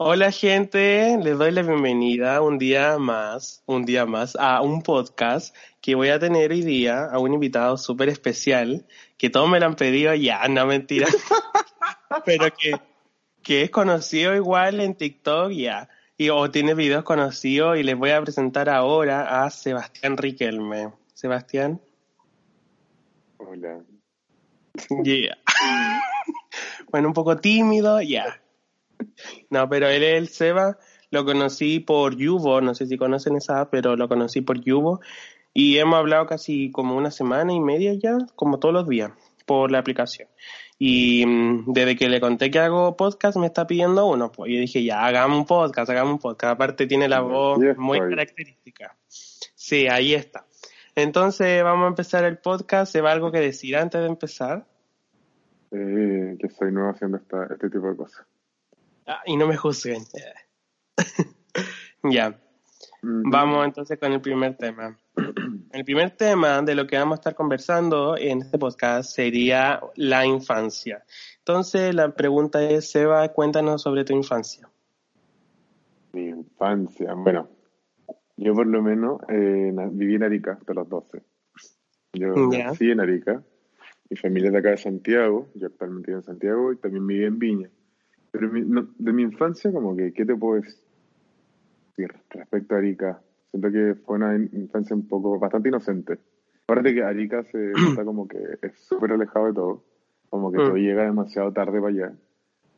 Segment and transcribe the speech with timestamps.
[0.00, 5.52] Hola gente, les doy la bienvenida un día más, un día más a un podcast
[5.80, 8.86] que voy a tener hoy día a un invitado súper especial
[9.16, 11.08] que todos me lo han pedido ya, no mentira,
[12.24, 12.76] pero que,
[13.42, 18.10] que es conocido igual en TikTok ya, y o tiene videos conocidos y les voy
[18.10, 20.92] a presentar ahora a Sebastián Riquelme.
[21.12, 21.80] Sebastián.
[23.38, 23.80] Hola.
[25.02, 25.38] Yeah.
[26.92, 28.40] bueno, un poco tímido, ya.
[29.50, 30.78] No, pero él es el Seba,
[31.10, 35.00] lo conocí por Yubo, no sé si conocen esa app, pero lo conocí por Yubo
[35.54, 39.12] y hemos hablado casi como una semana y media ya, como todos los días,
[39.46, 40.28] por la aplicación.
[40.78, 44.60] Y mm, desde que le conté que hago podcast me está pidiendo uno, pues yo
[44.60, 46.52] dije, ya, hagamos un podcast, hagamos un podcast.
[46.54, 48.96] Aparte tiene la voz muy característica.
[49.08, 50.46] Sí, ahí está.
[50.94, 52.92] Entonces vamos a empezar el podcast.
[52.92, 54.64] ¿Se va algo que decir antes de empezar?
[55.72, 58.24] Eh, que soy nuevo haciendo esta, este tipo de cosas.
[59.10, 60.02] Ah, y no me juzguen.
[62.02, 62.38] ya.
[63.00, 64.98] Vamos entonces con el primer tema.
[65.72, 70.24] El primer tema de lo que vamos a estar conversando en este podcast sería la
[70.24, 71.04] infancia.
[71.38, 74.68] Entonces, la pregunta es, Seba, cuéntanos sobre tu infancia.
[76.12, 77.48] Mi infancia, bueno,
[78.36, 81.22] yo por lo menos eh, viví en Arica hasta los 12.
[82.14, 83.42] Yo nací en Arica,
[84.08, 87.24] mi familia es de acá de Santiago, yo actualmente vivo en Santiago y también viví
[87.24, 87.70] en Viña.
[88.30, 93.20] Pero de mi infancia, como que, ¿qué te puedo decir respecto a Arica?
[93.50, 96.18] Siento que fue una infancia un poco, bastante inocente.
[96.64, 99.84] Aparte que Arica se está como que es súper alejado de todo,
[100.28, 100.78] como que todo mm.
[100.78, 102.12] llega demasiado tarde para allá.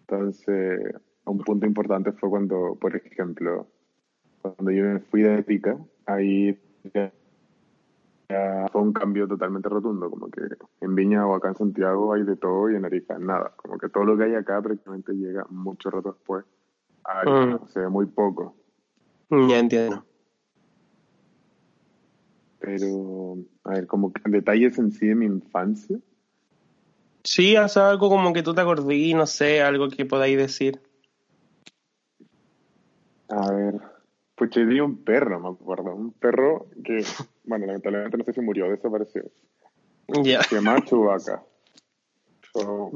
[0.02, 3.66] Entonces, un punto importante fue cuando, por ejemplo,
[4.42, 5.76] cuando yo me fui de Arica,
[6.06, 6.58] ahí
[8.70, 10.42] fue un cambio totalmente rotundo, como que
[10.80, 13.88] en Viña o acá en Santiago hay de todo y en Arica nada, como que
[13.88, 16.44] todo lo que hay acá prácticamente llega mucho rato después
[17.04, 17.62] a Arica, mm.
[17.62, 18.54] o sea, muy poco.
[19.30, 20.04] Ya entiendo.
[22.58, 25.98] Pero, a ver, como detalles en sí de mi infancia.
[27.24, 30.80] Sí, hace algo como que tú te acordí, no sé, algo que podáis decir.
[33.28, 33.80] A ver,
[34.40, 35.94] pues yo di un perro, me acuerdo.
[35.94, 37.02] Un perro que,
[37.44, 39.22] bueno, lamentablemente no sé si murió, desapareció.
[40.22, 40.42] Ya.
[40.44, 41.42] Se llama Chubaca.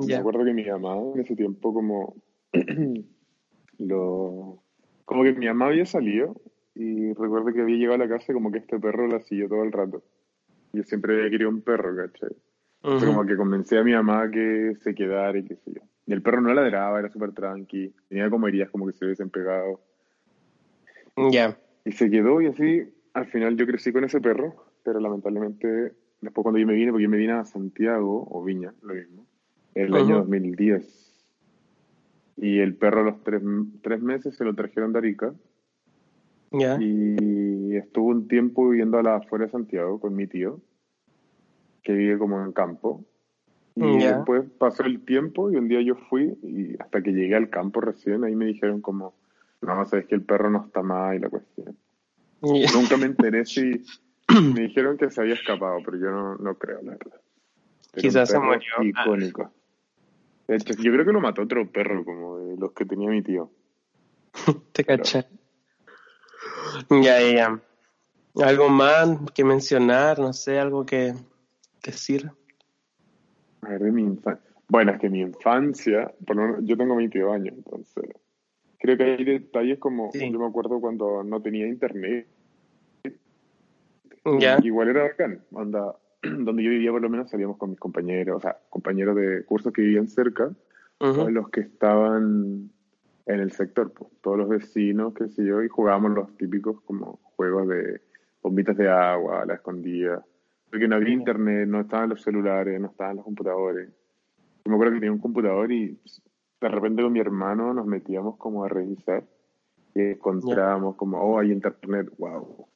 [0.07, 2.15] Me acuerdo que mi mamá en ese tiempo como
[3.79, 4.63] lo...
[5.05, 6.35] Como que mi mamá había salido
[6.75, 9.47] y recuerdo que había llegado a la casa y como que este perro la siguió
[9.47, 10.03] todo el rato.
[10.73, 12.35] Yo siempre había querido un perro, ¿cachai?
[12.81, 15.83] como que convencí a mi mamá que se quedara y qué sé yo.
[16.07, 17.95] Y el perro no ladraba, era súper tranqui.
[18.09, 19.81] Tenía como heridas como que se hubiesen pegado.
[21.31, 21.59] Ya.
[21.85, 22.83] Y se quedó y así,
[23.13, 27.05] al final yo crecí con ese perro, pero lamentablemente, después cuando yo me vine, porque
[27.05, 29.27] yo me vine a Santiago, o Viña, lo mismo,
[29.75, 31.13] en el año 2010.
[32.37, 33.43] Y el perro a los tres,
[33.83, 35.35] tres meses se lo trajeron de Arica.
[36.51, 36.79] Ya.
[36.81, 40.61] Y estuvo un tiempo viviendo a la afuera de Santiago con mi tío,
[41.83, 43.05] que vive como en campo.
[43.77, 47.51] Y después pasó el tiempo y un día yo fui y hasta que llegué al
[47.51, 49.15] campo recién, ahí me dijeron como,
[49.65, 51.77] no, sabes que el perro no está mal y la cuestión.
[52.41, 53.85] Nunca me enteré si
[54.29, 57.21] me dijeron que se había escapado, pero yo no, no creo, la verdad.
[57.95, 58.61] Quizás se murió.
[58.79, 58.85] Ah.
[58.85, 59.53] Icónico.
[60.49, 63.23] De hecho, yo creo que lo mató otro perro, como de los que tenía mi
[63.23, 63.51] tío.
[64.73, 65.25] Te caché.
[66.91, 67.61] Ya, ya,
[68.35, 68.45] ya.
[68.45, 70.19] ¿Algo más que mencionar?
[70.19, 71.15] No sé, algo que
[71.83, 72.31] decir.
[73.63, 74.51] A ver, de mi infancia.
[74.69, 78.05] Bueno, es que mi infancia, por lo menos, yo tengo 22 años, entonces
[78.85, 82.27] creo que hay detalles como, yo me acuerdo cuando no tenía internet.
[84.63, 88.41] Igual era bacán, onda, donde yo vivía por lo menos salíamos con mis compañeros, o
[88.41, 90.51] sea, compañeros de cursos que vivían cerca,
[90.99, 92.71] o los que estaban
[93.25, 97.21] en el sector, pues, todos los vecinos, qué sé yo, y jugábamos los típicos como
[97.37, 98.03] juegos de
[98.43, 100.23] bombitas de agua, la escondida,
[100.69, 103.89] porque no había internet, no estaban los celulares, no estaban los computadores.
[103.89, 105.99] Yo me acuerdo que tenía un computador y
[106.69, 109.25] de repente con mi hermano nos metíamos como a revisar
[109.95, 112.67] y encontrábamos como, oh, hay internet, wow.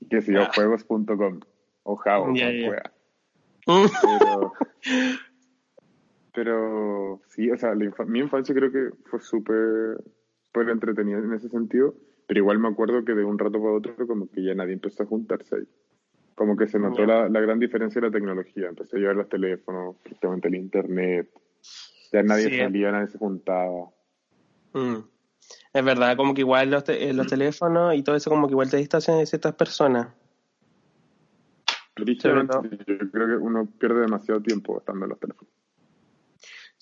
[0.00, 0.50] Y qué sé yo, ah.
[0.54, 1.40] juegos.com
[1.82, 2.92] o Java, yeah,
[4.02, 4.52] Pero,
[6.32, 9.98] pero sí, o sea, mi infancia creo que fue súper
[10.54, 11.94] entretenida en ese sentido,
[12.26, 15.02] pero igual me acuerdo que de un rato para otro como que ya nadie empezó
[15.02, 15.68] a juntarse ahí.
[16.34, 18.68] Como que se notó la, la, gran diferencia de la tecnología.
[18.68, 21.28] Empecé a llevar los teléfonos, prácticamente el internet,
[22.12, 23.90] ya nadie salía, nadie se juntaba.
[24.72, 24.98] Mm.
[25.72, 28.70] Es verdad, como que igual los, eh, los teléfonos y todo eso como que igual
[28.70, 30.08] te distancian de ciertas personas.
[32.86, 35.52] yo creo que uno pierde demasiado tiempo estando en los teléfonos.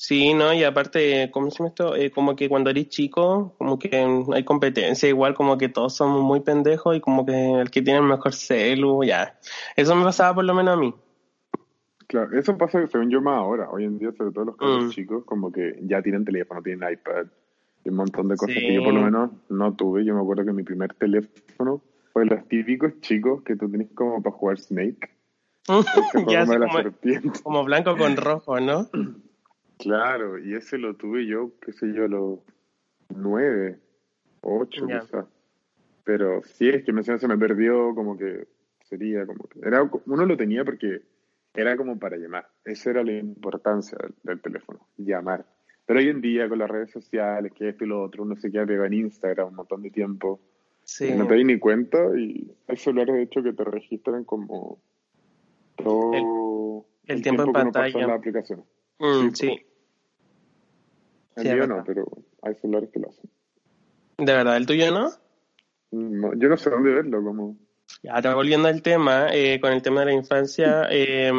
[0.01, 0.55] Sí, ¿no?
[0.55, 1.97] Y aparte, ¿cómo se llama esto?
[1.97, 6.23] Eh, como que cuando eres chico, como que hay competencia, igual como que todos somos
[6.23, 9.41] muy pendejos y como que el que tiene el mejor celu, ya.
[9.75, 10.95] Eso me pasaba por lo menos a mí.
[12.09, 13.71] Claro, eso pasa según yo más ahora.
[13.71, 14.91] Hoy en día, sobre todo los mm.
[14.91, 17.29] chicos, como que ya tienen teléfono, tienen iPad
[17.89, 20.05] un montón de cosas que yo por lo menos no tuve.
[20.05, 21.83] Yo me acuerdo que mi primer teléfono
[22.13, 25.11] fue los típicos chicos que tú tenés como para jugar Snake.
[26.29, 28.89] ya, como, como blanco con rojo, ¿no?
[29.79, 32.39] Claro, y ese lo tuve yo, qué sé yo, los
[33.15, 33.79] nueve,
[34.41, 35.27] ocho quizás.
[36.05, 38.49] Pero sí, es que me, se me perdió, como que
[38.85, 39.61] sería como que...
[39.63, 41.03] Era, uno lo tenía porque
[41.61, 42.49] era como para llamar.
[42.65, 45.45] Esa era la importancia del, teléfono, llamar.
[45.85, 48.53] Pero hoy en día con las redes sociales, que esto y lo otro, uno se
[48.53, 50.41] queda pegado en Instagram un montón de tiempo.
[50.85, 51.13] Sí.
[51.13, 54.81] no te di ni cuenta y hay celulares de hecho que te registran como
[55.77, 58.07] todo el, tiempo, en pantalla.
[58.07, 58.65] la aplicación.
[58.99, 59.61] Mm, sí.
[61.37, 62.07] El mío no, pero
[62.41, 63.29] hay celulares que lo hacen.
[64.17, 64.57] ¿De verdad?
[64.57, 65.11] ¿El tuyo no?
[65.91, 67.57] no yo no sé dónde verlo, como...
[68.03, 71.33] Ya, volviendo al tema, eh, con el tema de la infancia, eh,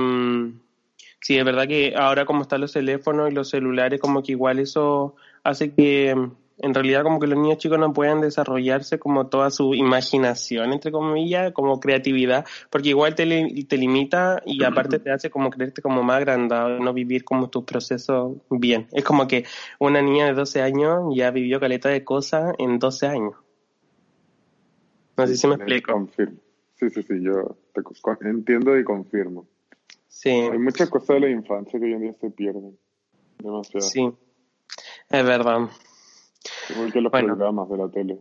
[1.22, 4.60] sí, es verdad que ahora como están los teléfonos y los celulares, como que igual
[4.60, 6.16] eso hace que
[6.62, 10.92] en realidad como que los niños chicos no puedan desarrollarse como toda su imaginación, entre
[10.92, 13.26] comillas, como creatividad, porque igual te,
[13.68, 17.64] te limita y aparte te hace como creerte como más agrandado, no vivir como tus
[17.64, 18.88] procesos bien.
[18.92, 19.46] Es como que
[19.80, 23.36] una niña de 12 años ya vivió caleta de cosas en 12 años.
[25.20, 25.92] No sé si me explico.
[25.92, 26.40] Confirmo.
[26.76, 29.48] Sí, sí, sí, yo te entiendo y confirmo.
[30.08, 30.30] Sí.
[30.30, 32.78] Hay muchas cosas de la infancia que hoy en día se pierden.
[33.38, 33.86] Demasiado.
[33.86, 34.12] Sí,
[35.10, 35.70] es verdad.
[36.70, 38.20] Igual que los programas de la tele.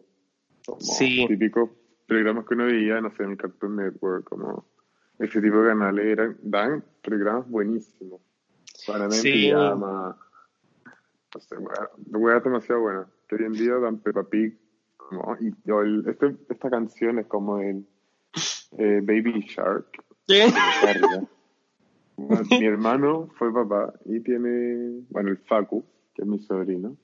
[0.67, 1.25] Como sí.
[1.29, 1.71] Típicos
[2.07, 4.67] programas que uno veía, no sé, en el Cartoon Network, como
[5.19, 8.21] ese tipo de canales eran, dan programas buenísimos.
[8.87, 9.33] Para sí.
[9.33, 10.19] pijama.
[11.35, 11.57] No sé,
[12.09, 13.07] weas demasiado buenas.
[13.29, 14.59] Que hoy en día dan Peppa Pig.
[15.09, 15.55] Como, y
[16.09, 17.87] este, esta canción es como el
[18.77, 19.87] eh, Baby Shark.
[20.27, 20.41] ¿Sí?
[22.51, 25.85] Mi hermano fue papá y tiene, bueno, el Facu,
[26.15, 26.97] que es mi sobrino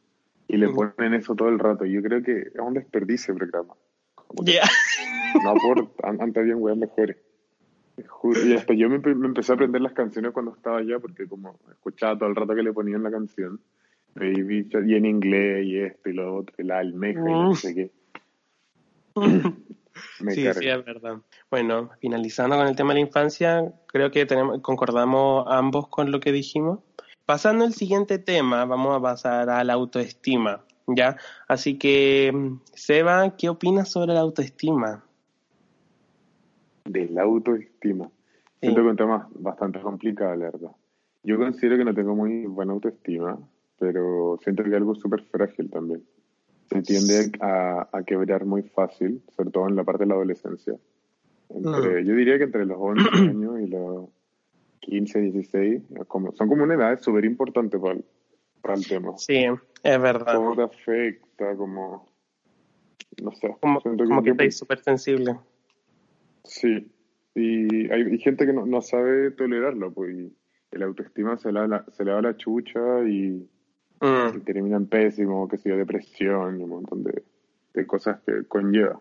[0.48, 1.84] y le ponen eso todo el rato.
[1.84, 3.74] Yo creo que es un desperdicio el programa.
[5.42, 7.16] No aporta, antes habían weas mejores.
[7.96, 12.18] Y hasta yo me, empecé a aprender las canciones cuando estaba allá, porque como escuchaba
[12.18, 13.60] todo el rato que le ponían la canción,
[14.14, 17.74] Baby, y en inglés, y esto y lo otro, y la almeja, y no sé
[17.74, 17.90] qué.
[20.30, 21.18] sí, sí, es verdad.
[21.50, 26.20] Bueno, finalizando con el tema de la infancia, creo que tenemos, concordamos ambos con lo
[26.20, 26.80] que dijimos.
[27.26, 31.16] Pasando al siguiente tema, vamos a pasar a la autoestima, ¿ya?
[31.48, 32.32] Así que,
[32.74, 35.04] Seba, ¿qué opinas sobre la autoestima?
[36.84, 38.10] De la autoestima.
[38.60, 40.70] Siento que es un tema bastante complicado, la verdad.
[41.22, 43.38] Yo considero que no tengo muy buena autoestima,
[43.78, 46.04] pero siento que es algo súper frágil también.
[46.66, 50.74] Se tiende a, quebrar muy fácil, sobre todo en la parte de la adolescencia.
[51.50, 52.04] Mm.
[52.04, 54.08] Yo diría que entre los 11 años y los
[54.80, 57.98] 15, 16, como, son como una edad súper importante para,
[58.60, 59.12] para el tema.
[59.16, 59.44] Sí,
[59.82, 60.34] es verdad.
[60.36, 62.06] Cómo te afecta, como,
[63.22, 63.54] no sé.
[63.60, 65.36] Como, como que, que súper sensible.
[66.44, 66.90] Sí,
[67.34, 70.36] y hay, gente que no, no, sabe tolerarlo, pues, y
[70.70, 73.48] el autoestima se, la, se le da la chucha y,
[74.00, 74.36] mm.
[74.36, 77.22] y terminan pésimo, que sea depresión y un montón de,
[77.74, 79.00] de cosas que conlleva.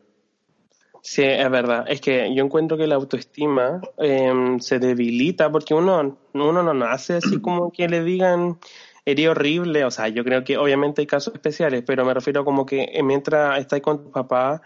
[1.02, 1.86] Sí, es verdad.
[1.90, 7.16] Es que yo encuentro que la autoestima em, se debilita porque uno, uno no nace
[7.16, 8.58] así como que le digan
[9.06, 9.86] eres horrible.
[9.86, 13.04] O sea, yo creo que obviamente hay casos especiales, pero me refiero como que eh,
[13.04, 14.62] mientras estás con tu papá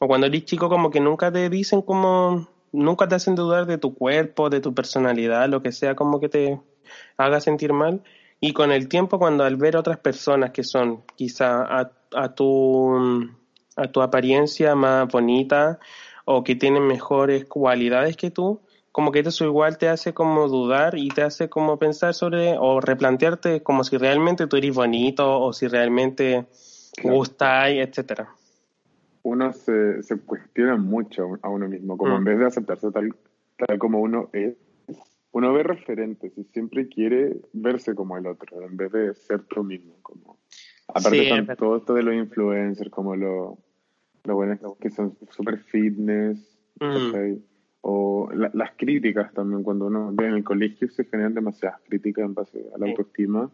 [0.00, 3.78] o cuando eres chico, como que nunca te dicen como, nunca te hacen dudar de
[3.78, 6.60] tu cuerpo, de tu personalidad, lo que sea como que te
[7.16, 8.02] haga sentir mal.
[8.40, 13.28] Y con el tiempo, cuando al ver otras personas que son quizá a, a tu
[13.78, 15.78] a tu apariencia más bonita
[16.24, 20.98] o que tienen mejores cualidades que tú, como que eso igual te hace como dudar
[20.98, 25.52] y te hace como pensar sobre o replantearte como si realmente tú eres bonito o
[25.52, 26.46] si realmente
[27.02, 28.28] gusta y etcétera.
[29.22, 32.24] Uno se, se, cuestiona mucho a uno mismo, como en mm.
[32.24, 33.14] vez de aceptarse tal,
[33.56, 34.54] tal como uno es,
[35.32, 39.62] uno ve referentes y siempre quiere verse como el otro, en vez de ser tú
[39.62, 39.94] mismo.
[40.02, 40.38] Como,
[40.88, 43.58] aparte de todo esto de los influencers, como lo,
[44.24, 47.36] lo bueno es que son súper fitness, mm.
[47.82, 52.34] o las críticas también, cuando uno ve en el colegio se generan demasiadas críticas en
[52.34, 53.50] base a la autoestima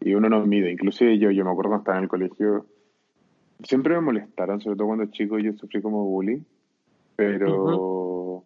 [0.00, 0.70] y uno no mide.
[0.70, 2.66] Inclusive yo, yo me acuerdo cuando estaba en el colegio,
[3.64, 6.42] siempre me molestaron, sobre todo cuando chico yo sufrí como bullying,
[7.16, 8.44] pero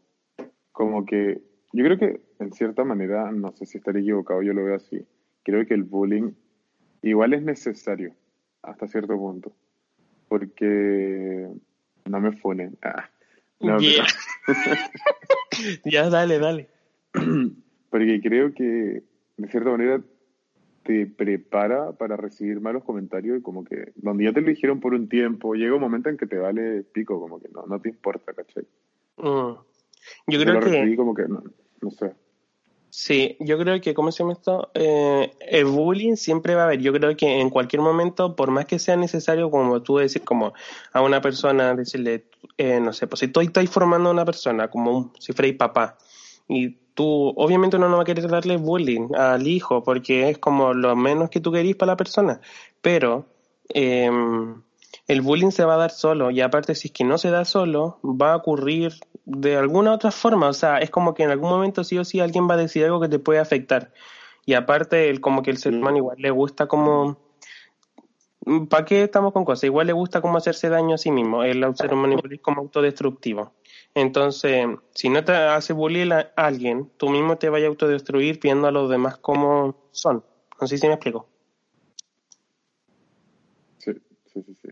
[0.72, 1.40] como que
[1.74, 5.04] yo creo que en cierta manera, no sé si estaré equivocado, yo lo veo así,
[5.42, 6.30] creo que el bullying
[7.02, 8.14] igual es necesario
[8.62, 9.52] hasta cierto punto.
[10.28, 11.48] Porque
[12.06, 12.78] no me funen.
[12.82, 13.10] Ah,
[15.84, 16.68] ya, dale, dale.
[17.90, 19.02] Porque creo que
[19.36, 20.00] de cierta manera
[20.84, 24.94] te prepara para recibir malos comentarios y como que donde ya te lo dijeron por
[24.94, 27.88] un tiempo, llega un momento en que te vale pico, como que no, no te
[27.88, 28.64] importa, ¿cachai?
[29.16, 29.54] Mm.
[30.28, 30.96] Yo creo que...
[30.96, 31.42] como que, no,
[32.96, 34.70] Sí, yo creo que, ¿cómo se llama esto?
[34.72, 36.80] Eh, el bullying siempre va a haber.
[36.80, 40.52] Yo creo que en cualquier momento, por más que sea necesario, como tú decís, como
[40.92, 42.26] a una persona, decirle,
[42.56, 45.56] eh, no sé, pues si tú estás formando a una persona, como un, si fuerais
[45.56, 45.98] papá,
[46.46, 50.72] y tú, obviamente uno no va a querer darle bullying al hijo, porque es como
[50.72, 52.40] lo menos que tú querís para la persona,
[52.80, 53.26] pero
[53.70, 54.08] eh,
[55.06, 57.44] el bullying se va a dar solo, y aparte, si es que no se da
[57.44, 58.94] solo, va a ocurrir
[59.24, 62.20] de alguna otra forma, o sea, es como que en algún momento sí o sí
[62.20, 63.92] alguien va a decir algo que te puede afectar.
[64.46, 65.76] Y aparte, el, como que el ser mm.
[65.76, 67.18] humano igual le gusta como...
[68.68, 69.64] ¿Para qué estamos con cosas?
[69.64, 71.42] Igual le gusta como hacerse daño a sí mismo.
[71.44, 73.54] El ser humano es como autodestructivo.
[73.94, 78.68] Entonces, si no te hace bullying a alguien, tú mismo te vas a autodestruir viendo
[78.68, 80.22] a los demás como son.
[80.60, 81.26] No sé si me explico.
[83.78, 83.92] Sí,
[84.26, 84.54] sí, sí.
[84.62, 84.68] sí.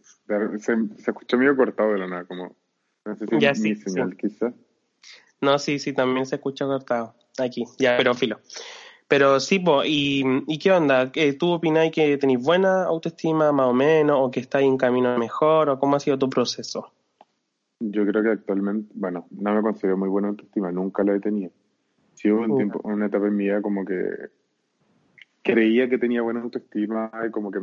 [0.58, 2.56] Se, se escuchó medio cortado de la nada, como
[3.04, 4.52] no sé si mi señal, quizá.
[5.40, 7.14] No, sí, sí, también se escucha cortado.
[7.38, 8.38] Aquí, ya, pero filo.
[9.08, 11.10] Pero sí, y, ¿y qué onda?
[11.38, 15.68] ¿Tú opináis que tenéis buena autoestima, más o menos, o que estáis en camino mejor,
[15.68, 16.92] o cómo ha sido tu proceso?
[17.80, 21.50] Yo creo que actualmente, bueno, no me considero muy buena autoestima, nunca la he tenido.
[22.14, 24.30] Sí hubo un tiempo, una etapa en mi vida como que
[25.42, 27.60] creía que tenía buena autoestima y como que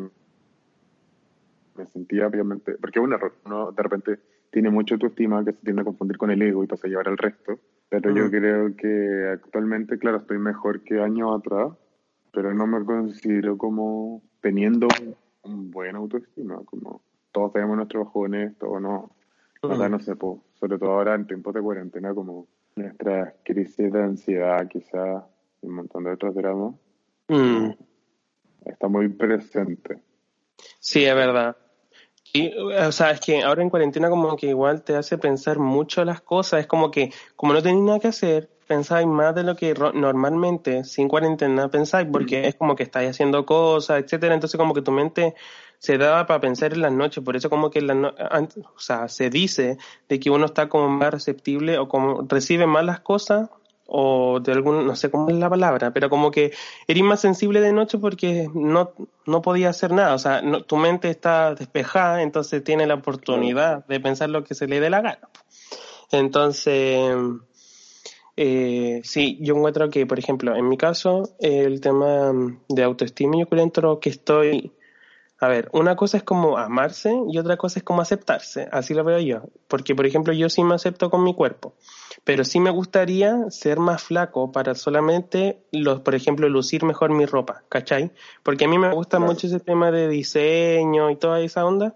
[1.79, 3.71] me sentía obviamente, porque es un error, ¿no?
[3.71, 4.19] De repente
[4.51, 7.07] tiene mucha autoestima que se tiende a confundir con el ego y pasa a llevar
[7.07, 7.59] al resto.
[7.87, 8.29] Pero yo mm.
[8.29, 11.73] creo que actualmente, claro, estoy mejor que años atrás,
[12.31, 14.87] pero no me considero como teniendo
[15.43, 19.11] un, buen autoestima, como todos tenemos nuestros bajones, todo no,
[19.63, 19.91] nada, mm.
[19.91, 20.13] no sé,
[20.59, 25.23] sobre todo ahora en tiempos de cuarentena, como nuestras crisis de ansiedad, quizás,
[25.61, 26.75] y un montón de otros dramas,
[27.27, 27.69] mm.
[28.65, 30.01] está muy presente.
[30.79, 31.55] Sí, es verdad.
[32.31, 36.05] Y, o sea, es que ahora en cuarentena como que igual te hace pensar mucho
[36.05, 39.55] las cosas, es como que como no tenéis nada que hacer, pensáis más de lo
[39.55, 44.75] que normalmente sin cuarentena pensáis, porque es como que estáis haciendo cosas, etcétera, entonces como
[44.75, 45.33] que tu mente
[45.79, 49.31] se da para pensar en las noches, por eso como que la o sea, se
[49.31, 53.49] dice de que uno está como más receptible o como recibe más las cosas
[53.91, 56.53] o de algún, no sé cómo es la palabra, pero como que
[56.87, 58.91] eres más sensible de noche porque no,
[59.25, 63.99] no podía hacer nada, o sea, tu mente está despejada, entonces tiene la oportunidad de
[63.99, 65.29] pensar lo que se le dé la gana.
[66.11, 67.15] Entonces,
[68.37, 72.31] eh, sí, yo encuentro que, por ejemplo, en mi caso, el tema
[72.67, 74.71] de autoestima, yo creo que estoy
[75.41, 79.05] a ver, una cosa es como amarse y otra cosa es como aceptarse, así lo
[79.05, 79.43] veo yo.
[79.69, 81.75] Porque, por ejemplo, yo sí me acepto con mi cuerpo,
[82.23, 87.25] pero sí me gustaría ser más flaco para solamente, los, por ejemplo, lucir mejor mi
[87.25, 88.11] ropa, ¿cachai?
[88.43, 91.95] Porque a mí me gusta mucho ese tema de diseño y toda esa onda.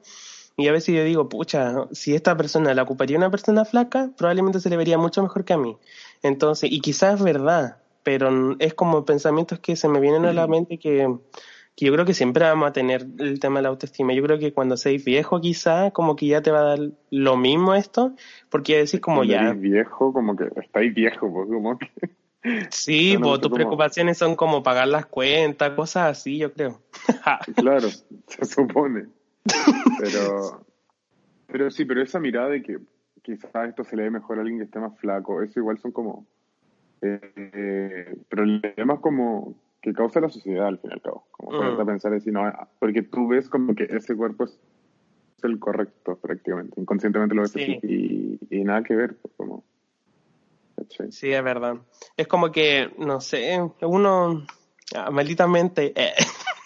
[0.55, 4.59] Y a veces yo digo, pucha, si esta persona la ocuparía una persona flaca, probablemente
[4.59, 5.77] se le vería mucho mejor que a mí.
[6.21, 10.47] Entonces, y quizás es verdad, pero es como pensamientos que se me vienen a la
[10.47, 11.07] mente que
[11.75, 14.13] que yo creo que siempre vamos a tener el tema de la autoestima.
[14.13, 17.37] Yo creo que cuando seáis viejo quizá como que ya te va a dar lo
[17.37, 18.13] mismo esto,
[18.49, 19.53] porque decís como ya...
[19.53, 21.89] viejo, como que estáis viejo, pues como que...
[22.71, 26.81] Sí, pues tus preocupaciones son como pagar las cuentas, cosas así, yo creo.
[27.55, 29.05] claro, se supone.
[29.97, 30.65] Pero,
[31.47, 32.79] pero sí, pero esa mirada de que
[33.21, 35.93] quizás esto se le ve mejor a alguien que esté más flaco, eso igual son
[35.93, 36.27] como
[37.01, 41.27] eh, eh problemas como que causa la sociedad al fin y al cabo.
[41.31, 41.85] Como mm.
[41.85, 42.41] pensar así, no,
[42.79, 44.57] porque tú ves como que ese cuerpo es
[45.43, 49.63] el correcto prácticamente, inconscientemente lo ves y, nada que ver, pues, como...
[51.09, 51.75] Sí, es verdad.
[52.15, 54.45] Es como que, no sé, uno,
[54.95, 56.13] ah, malditamente, eh.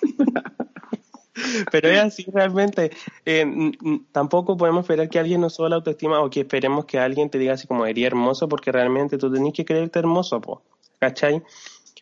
[1.72, 2.92] pero es así realmente.
[3.26, 3.72] Eh,
[4.12, 7.40] tampoco podemos esperar que alguien nos suba la autoestima o que esperemos que alguien te
[7.40, 10.62] diga así como, eres hermoso, porque realmente tú tenés que creerte hermoso, po,
[11.00, 11.42] ¿cachai?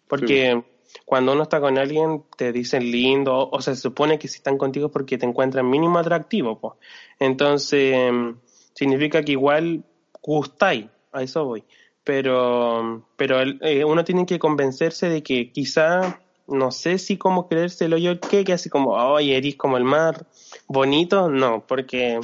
[0.08, 0.64] Porque
[1.06, 4.90] cuando uno está con alguien te dicen lindo, o se supone que si están contigo
[4.90, 6.74] porque te encuentran mínimo atractivo, pues.
[7.20, 8.12] Entonces,
[8.74, 9.84] significa que igual
[10.22, 11.64] gustáis, a eso voy.
[12.04, 17.98] Pero, pero eh, uno tiene que convencerse de que quizá, no sé si cómo creérselo
[17.98, 20.26] yo que, que así como, oye, eres como el mar
[20.68, 22.20] bonito, no, porque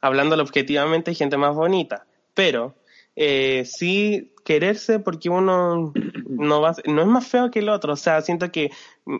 [0.00, 2.74] hablándolo objetivamente hay gente más bonita, pero
[3.14, 5.92] eh, sí quererse porque uno
[6.28, 7.94] no va, no es más feo que el otro.
[7.94, 8.70] O sea, siento que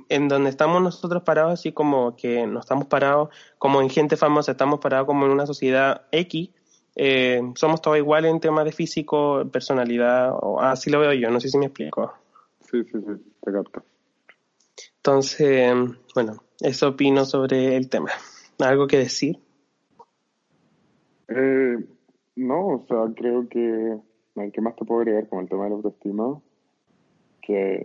[0.08, 4.52] en donde estamos nosotros parados, así como que no estamos parados, como en gente famosa,
[4.52, 6.50] estamos parados como en una sociedad X,
[6.94, 11.40] eh, somos todos iguales en temas de físico, personalidad, o así lo veo yo, no
[11.40, 12.14] sé si me explico.
[12.60, 13.82] Sí, sí, sí, te capto.
[14.98, 15.74] Entonces,
[16.14, 18.10] bueno, eso opino sobre el tema.
[18.60, 19.40] ¿Algo que decir?
[21.28, 21.76] Eh,
[22.36, 23.98] no, o sea, creo que
[24.52, 26.40] ¿qué más te puedo agregar con el tema de la autoestima?
[27.40, 27.84] Que,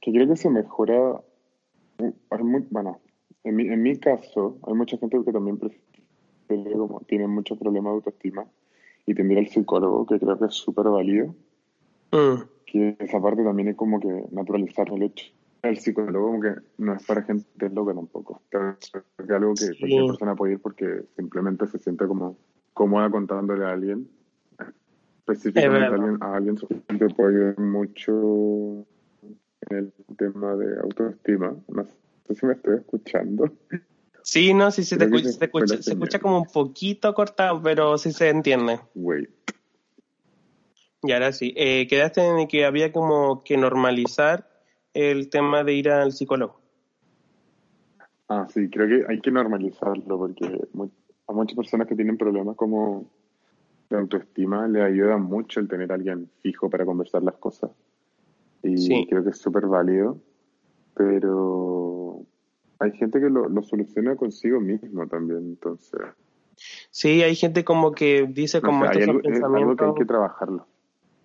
[0.00, 1.20] que creo que se mejora.
[2.40, 3.00] muy, bueno,
[3.44, 7.92] en mi, en mi caso, hay mucha gente que también prefiere, como tiene muchos problemas
[7.92, 8.46] de autoestima
[9.06, 11.34] y tendría al psicólogo, que creo que es súper válido.
[12.12, 12.42] Mm.
[12.66, 15.26] Que esa parte también es como que naturalizar el hecho.
[15.62, 18.42] El psicólogo como que no es para gente loca tampoco.
[18.50, 22.36] Es algo que cualquier persona puede ir porque simplemente se siente como
[22.74, 24.08] cómoda contándole a alguien
[25.32, 28.86] específicamente a alguien, a alguien te puede ayudar mucho
[29.68, 31.54] en el tema de autoestima.
[31.68, 33.50] No sé si me estoy escuchando.
[34.22, 37.96] Sí, no, sí, se, te escucha, se, escucha, se escucha como un poquito cortado, pero
[37.96, 38.80] sí se entiende.
[38.94, 39.30] Wait.
[41.02, 44.48] Y ahora sí, eh, quedaste en que había como que normalizar
[44.94, 46.60] el tema de ir al psicólogo.
[48.28, 53.08] Ah, sí, creo que hay que normalizarlo porque hay muchas personas que tienen problemas como
[53.90, 57.70] la autoestima le ayuda mucho el tener a alguien fijo para conversar las cosas.
[58.62, 60.18] Y creo que es súper válido,
[60.94, 62.22] pero
[62.80, 66.00] hay gente que lo, soluciona consigo mismo también, entonces...
[66.90, 70.66] Sí, hay gente como que dice como hay algo, que hay que trabajarlo.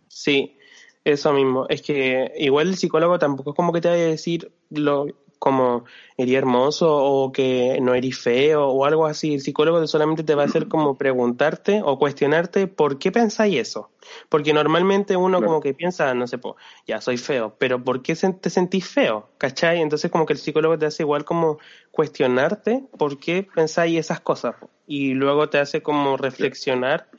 [0.07, 0.57] Sí,
[1.03, 1.65] eso mismo.
[1.69, 5.07] Es que igual el psicólogo tampoco es como que te vaya a decir lo,
[5.43, 5.83] como
[6.15, 9.33] eres hermoso o que no eres feo o algo así.
[9.33, 13.89] El psicólogo solamente te va a hacer como preguntarte o cuestionarte por qué pensáis eso.
[14.29, 16.55] Porque normalmente uno como que piensa, no sé, pues,
[16.87, 19.31] ya soy feo, pero ¿por qué te sentís feo?
[19.37, 19.81] ¿Cachai?
[19.81, 21.57] Entonces como que el psicólogo te hace igual como
[21.91, 24.55] cuestionarte por qué pensáis esas cosas.
[24.87, 27.09] Y luego te hace como reflexionar,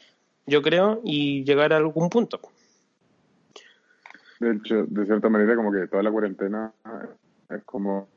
[0.46, 2.40] yo creo, y llegar a algún punto.
[4.40, 6.72] De hecho, de cierta manera, como que toda la cuarentena
[7.50, 8.13] es como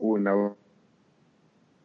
[0.00, 0.54] una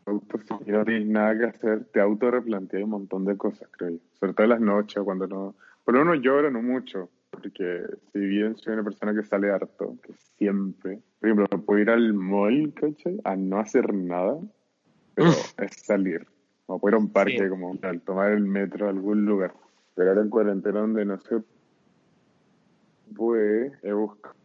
[0.09, 3.91] auto, si no tienes nada que hacer, te auto replanteas un montón de cosas, creo
[3.91, 3.97] yo.
[4.19, 5.55] Sobre todo en las noches, cuando no.
[5.85, 10.13] Por uno llora, no mucho, porque si bien soy una persona que sale harto, que
[10.38, 10.99] siempre.
[11.19, 13.19] Por ejemplo, puedo ir al mall, ¿cachai?
[13.23, 14.39] A no hacer nada,
[15.15, 16.27] pero es salir.
[16.67, 19.53] O puedo ir a un parque, como al tomar el metro a algún lugar.
[19.95, 21.41] Pero ahora en cuarentena, donde no se
[23.15, 24.38] puede, he buscado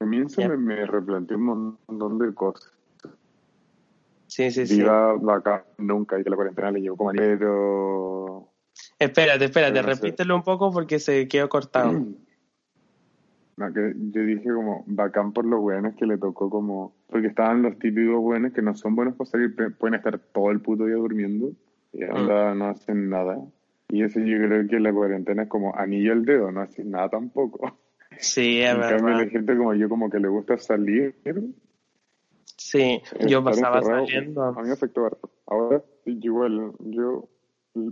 [0.00, 2.72] comienzo me, me, replanteé un montón de cosas.
[4.26, 4.78] Sí, sí, sí.
[4.78, 8.48] Vida acá nunca, y que la cuarentena le llevó como pero...
[8.98, 11.92] Espérate, espérate, repítelo un poco porque se quedó cortado.
[13.56, 16.94] No, que yo dije como bacán por los buenos que le tocó como...
[17.08, 20.62] Porque estaban los típicos buenos que no son buenos para salir, pueden estar todo el
[20.62, 21.52] puto día durmiendo
[21.92, 22.58] y anda, mm.
[22.58, 23.38] no hacen nada.
[23.90, 27.10] Y eso yo creo que la cuarentena es como anillo al dedo, no hacen nada
[27.10, 27.76] tampoco.
[28.20, 28.96] Sí, es en verdad.
[28.98, 31.14] Cambio, la gente como yo, como que le gusta salir.
[32.56, 34.42] Sí, yo pasaba saliendo.
[34.42, 35.30] A mí me afectó harto.
[35.46, 37.28] Ahora, igual, yo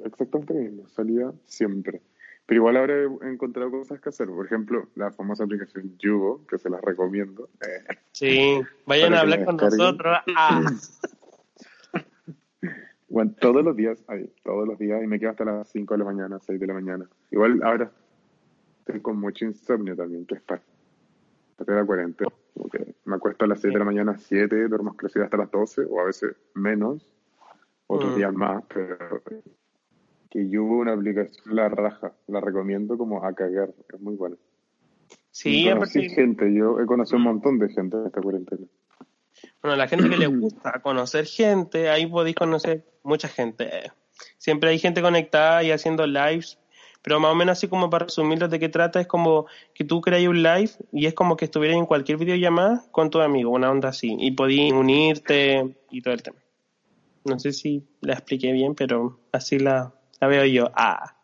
[0.05, 2.03] exactamente mismo, salía siempre.
[2.47, 4.29] Pero igual ahora he encontrado cosas que hacer.
[4.29, 7.49] Por ejemplo, la famosa aplicación Yugo, que se las recomiendo.
[8.13, 10.19] sí, vayan a hablar con nosotros.
[10.37, 10.63] Ah.
[13.11, 15.99] Bueno, todos los días, ahí, todos los días, y me quedo hasta las 5 de
[15.99, 17.09] la mañana, 6 de la mañana.
[17.31, 17.91] Igual ahora
[19.03, 20.63] con mucho insomnio también, que es para
[21.67, 22.31] la cuarentena.
[23.05, 26.01] me acuesto a las 6 de la mañana, 7, duermo crecido hasta las 12, o
[26.01, 27.07] a veces menos,
[27.87, 28.17] otros mm.
[28.17, 29.23] días más, pero
[30.31, 34.37] que yo una aplicación, la raja, la recomiendo como a cagar, es muy buena.
[35.31, 38.67] Sí, conocí gente, yo he conocido un montón de gente en esta cuarentena.
[39.63, 43.93] Bueno, la gente que le gusta conocer gente, ahí podéis conocer mucha gente.
[44.37, 46.59] Siempre hay gente conectada y haciendo lives
[47.09, 50.03] pero más o menos así como para resumirlo de qué trata, es como que tú
[50.03, 53.71] creas un live y es como que estuvieras en cualquier videollamada con tu amigo, una
[53.71, 56.37] onda así, y podías unirte y todo el tema.
[57.25, 60.71] No sé si la expliqué bien, pero así la, la veo yo.
[60.75, 61.17] Ah.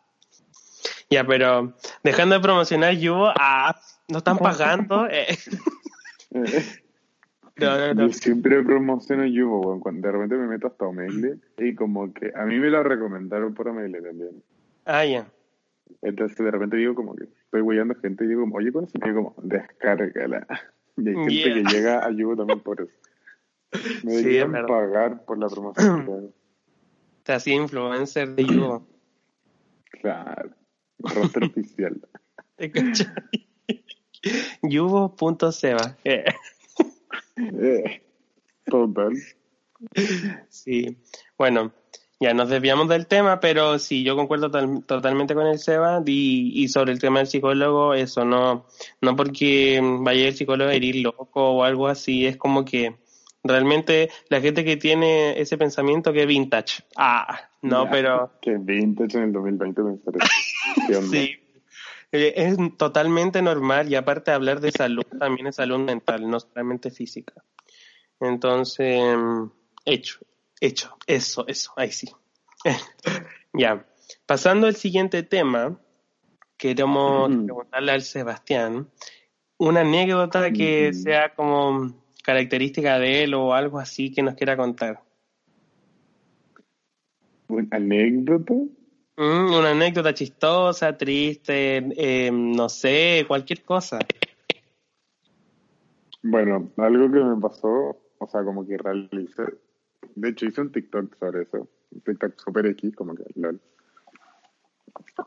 [1.11, 5.07] Ya, pero dejando de promocionar yo, ah, no están pagando.
[5.11, 5.37] Eh.
[7.57, 12.47] Yo siempre promociono Yubo, cuando de repente me meto hasta Omegle y como que a
[12.47, 14.43] mí me lo recomendaron por Omegle también.
[14.87, 15.29] Ah, ya.
[16.03, 18.95] Entonces de repente digo como que estoy guiando gente y digo, oye, ¿cuál es?
[18.95, 20.47] Y digo como, descárgala.
[20.97, 22.93] Y hay gente que llega a Yugo también por eso.
[24.05, 26.33] Me deberían pagar por la promoción.
[27.25, 28.87] Te hacía influencer de Yugo.
[30.01, 30.51] Claro.
[30.99, 31.99] Roster oficial.
[34.63, 35.97] Yubo.seba.
[36.05, 36.25] Eh.
[37.37, 38.03] eh,
[38.67, 39.15] total.
[40.51, 40.99] Sí.
[41.39, 41.73] Bueno,
[42.21, 46.93] ya nos desviamos del tema, pero sí, yo concuerdo totalmente con el Seba y, sobre
[46.93, 48.67] el tema del psicólogo, eso no,
[49.01, 52.97] no porque vaya el psicólogo a herir loco o algo así, es como que
[53.43, 56.85] realmente la gente que tiene ese pensamiento que es vintage.
[56.97, 58.33] Ah, no, pero...
[58.41, 59.83] Que vintage en el 2020
[61.11, 61.37] sí.
[62.13, 66.91] Eh, es totalmente normal y aparte hablar de salud también es salud mental, no solamente
[66.91, 67.35] física.
[68.21, 69.03] Entonces,
[69.85, 70.21] hecho,
[70.67, 72.09] hecho, eso, eso, ahí sí.
[73.53, 73.87] ya,
[74.27, 75.79] pasando al siguiente tema,
[76.57, 78.89] queremos preguntarle al Sebastián
[79.59, 85.03] una anécdota que sea como característica de él o algo así que nos quiera contar.
[87.49, 88.55] ¿Una anécdota?
[89.17, 93.99] Mm, una anécdota chistosa, triste, eh, no sé, cualquier cosa.
[96.23, 99.43] Bueno, algo que me pasó, o sea, como que realicé,
[100.15, 103.61] de hecho hice un TikTok sobre eso, un TikTok super X, como que lol.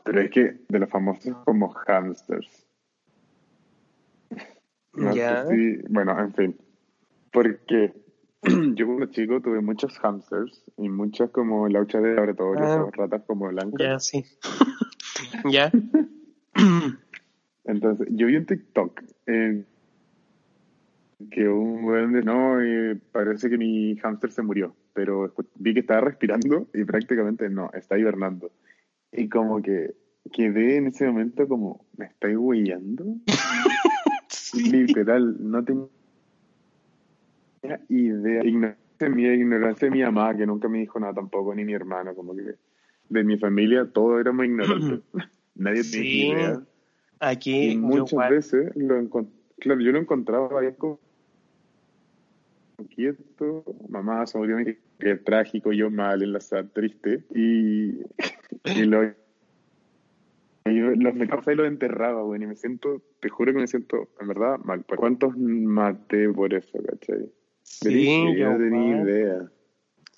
[0.04, 2.66] Pero es que de los famosos como hamsters.
[4.94, 6.56] No sé si, bueno, en fin.
[7.32, 7.92] Porque
[8.74, 13.48] yo como chico tuve muchos hamsters y muchas como lauchas de laboratorio, ah, ratas como
[13.48, 13.78] blancas.
[13.78, 14.24] Ya, sí.
[15.50, 15.70] ya.
[17.64, 19.64] Entonces, yo vi un TikTok eh,
[21.30, 25.80] que un buen de no, eh, parece que mi hámster se murió, pero vi que
[25.80, 28.50] estaba respirando y prácticamente no, está hibernando.
[29.12, 29.94] Y como que
[30.32, 33.04] quedé en ese momento como, ¿me estoy huellando?
[34.72, 35.88] Literal, no tengo
[37.88, 38.44] idea.
[38.44, 42.16] Ignorancia mía, ignorancia de mi mamá, que nunca me dijo nada tampoco, ni mi hermano,
[42.16, 42.56] como que
[43.08, 45.00] de mi familia todos éramos ignorantes.
[45.54, 46.62] Nadie tenía idea.
[47.20, 47.76] Aquí.
[47.76, 49.08] muchas veces lo
[49.60, 50.98] claro, yo lo encontraba ahí como
[52.84, 54.56] quieto, mamá se murió,
[54.98, 56.40] que, trágico, yo mal, en la
[56.72, 58.00] triste, y,
[58.64, 59.02] y lo
[60.70, 64.28] los me y los enterraba, güey, y me siento, te juro que me siento, en
[64.28, 64.84] verdad, mal.
[64.84, 67.30] ¿Cuántos maté por eso, cachai?
[67.62, 69.50] Sí, yo no tenía idea.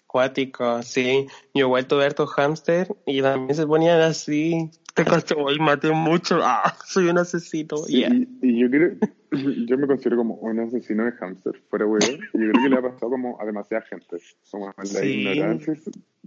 [0.06, 1.26] Cuático, sí.
[1.54, 4.70] Yo he vuelto a ver tu hámster y también se ponían así.
[4.94, 6.40] Te costó, hoy maté mucho.
[6.42, 7.76] Ah, soy un asesino.
[7.88, 8.96] y, yo creo,
[9.66, 12.02] yo me considero como un asesino de hámster, fuera güey.
[12.02, 14.16] Y yo creo que le ha pasado como a demasiada gente.
[14.50, 15.28] Como la sí.
[15.28, 15.74] ignorancia.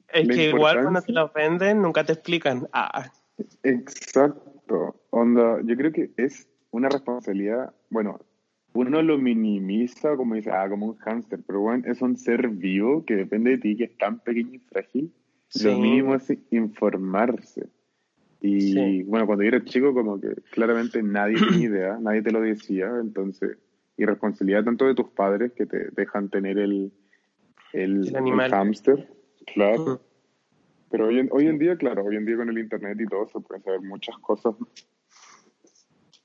[0.09, 2.67] Es que igual cuando te lo ofenden, nunca te explican.
[2.71, 3.11] Ah.
[3.63, 4.95] Exacto.
[5.09, 8.19] Onda, yo creo que es una responsabilidad, bueno,
[8.73, 13.05] uno lo minimiza como dice, ah, como un hámster, pero bueno, es un ser vivo
[13.05, 15.13] que depende de ti, que es tan pequeño y frágil.
[15.63, 17.67] Lo mínimo es informarse.
[18.45, 22.41] Y bueno, cuando yo era chico, como que claramente nadie tenía idea, nadie te lo
[22.41, 23.57] decía, entonces,
[23.95, 26.91] y responsabilidad tanto de tus padres que te dejan tener el,
[27.71, 28.11] el,
[28.51, 29.07] hámster,
[29.53, 30.01] claro.
[30.91, 33.27] Pero hoy en, hoy en día, claro, hoy en día con el internet y todo
[33.29, 34.53] se pueden saber muchas cosas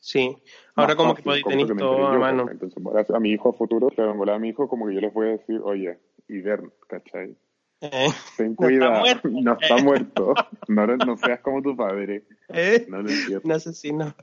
[0.00, 0.36] Sí,
[0.74, 2.48] ahora como que podéis tener todo a mano.
[2.50, 2.82] Entonces,
[3.14, 5.30] a mi hijo a futuro, claro, a mi hijo como que yo les voy a
[5.32, 7.36] decir, oye, ver, ¿cachai?
[7.80, 10.34] Eh, Ten cuidado, no está muerto,
[10.66, 12.24] no, no, seas como tu padre.
[12.48, 13.42] Eh, no lo entiendo.
[13.44, 14.14] Un asesino.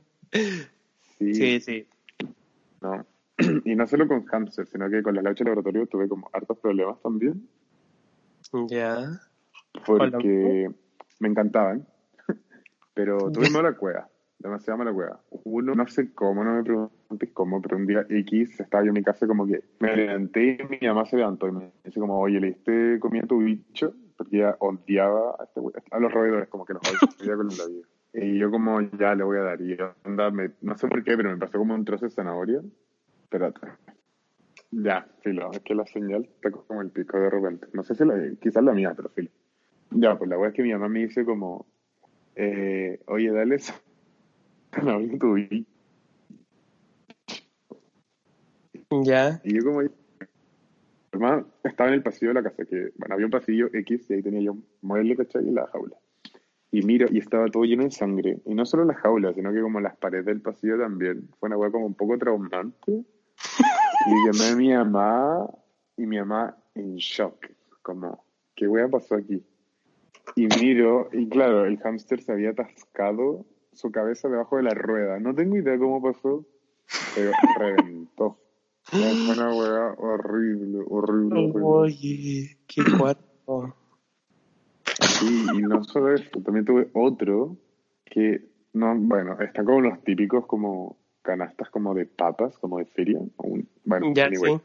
[1.18, 1.34] Sí.
[1.34, 1.88] sí, sí.
[2.80, 3.06] No.
[3.64, 6.58] Y no solo con hamster, sino que con las lauchas de laboratorio tuve como hartos
[6.58, 7.48] problemas también.
[8.68, 9.20] Ya.
[9.84, 10.70] Porque
[11.18, 11.86] me encantaban,
[12.94, 15.18] pero tuve mala cueva demasiado mala hueá.
[15.44, 18.94] Uno, no sé cómo, no me preguntes cómo, pero un día X estaba yo en
[18.94, 22.18] mi casa como que me levanté y mi mamá se levantó y me dice como,
[22.18, 23.94] oye, ¿le diste comida a tu bicho?
[24.16, 26.82] Porque ella odiaba a, este, a los roedores, como que los
[27.20, 27.86] odiaba con la vida.
[28.14, 29.60] Y yo como, ya le voy a dar.
[29.60, 32.62] Y onda, no sé por qué, pero me pasó como un trozo de zanahoria.
[33.24, 33.60] Espérate.
[34.70, 37.66] Ya, filo, es que la señal está como el pico de repente.
[37.72, 39.30] No sé si la, quizás la mía, pero filo.
[39.90, 41.66] Ya, pues la weá es que mi mamá me dice como,
[42.34, 43.74] eh, oye, dale eso
[48.90, 49.40] ya.
[49.44, 49.82] Y yo como
[51.12, 54.14] hermano, estaba en el pasillo de la casa, que bueno, había un pasillo X y
[54.14, 55.48] ahí tenía yo un mueble, ¿cachai?
[55.48, 55.96] Y la jaula.
[56.70, 58.40] Y miro, y estaba todo lleno de sangre.
[58.44, 61.28] Y no solo la jaula, sino que como las paredes del pasillo también.
[61.38, 62.92] Fue una weá como un poco traumante.
[62.92, 65.48] y llamé a mi mamá,
[65.96, 67.46] y mi mamá en shock.
[67.82, 69.42] Como, ¿qué weá pasó aquí?
[70.34, 75.20] Y miro, y claro, el hámster se había atascado su cabeza debajo de la rueda.
[75.20, 76.44] No tengo idea cómo pasó,
[77.14, 78.38] pero reventó.
[78.88, 83.74] Fue una hueá horrible, horrible, Oye, qué cuarto.
[85.18, 87.56] Sí, y no solo eso, también tuve otro
[88.04, 93.20] que, no, bueno, están como los típicos como canastas como de papas, como de feria.
[93.84, 94.60] bueno, ya, sí.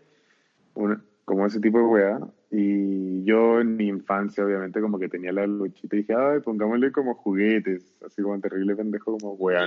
[1.26, 2.20] como ese tipo de weá.
[2.52, 6.92] Y yo en mi infancia, obviamente, como que tenía la luchita y dije, ay, pongámosle
[6.92, 9.66] como juguetes, así como terrible pendejo, como weá.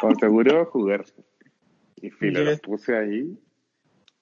[0.00, 1.04] como seguro jugar.
[1.96, 3.38] Y filo, lo puse ahí.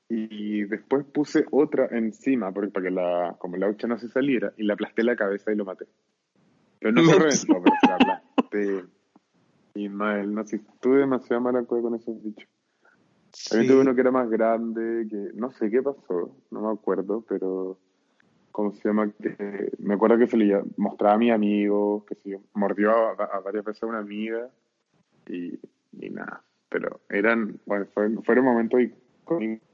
[0.09, 4.53] Y después puse otra encima, porque para que la, como la hucha no se saliera,
[4.57, 5.87] y le aplasté la cabeza y lo maté.
[6.79, 8.85] Pero no se reventó, pero se la aplasté.
[9.75, 12.49] Y mal, no sé, tuve demasiado mala cosa con esos bichos.
[13.51, 17.23] También tuve uno que era más grande, que no sé qué pasó, no me acuerdo,
[17.29, 17.77] pero
[18.53, 19.13] ¿cómo se llama?
[19.21, 23.65] Que, me acuerdo que se le mostraba a mi amigo, que se mordió a, varias
[23.65, 24.49] veces a una amiga
[25.29, 25.59] y,
[25.93, 26.43] y nada.
[26.71, 29.66] Pero eran, bueno, fueron, fueron momentos icónicos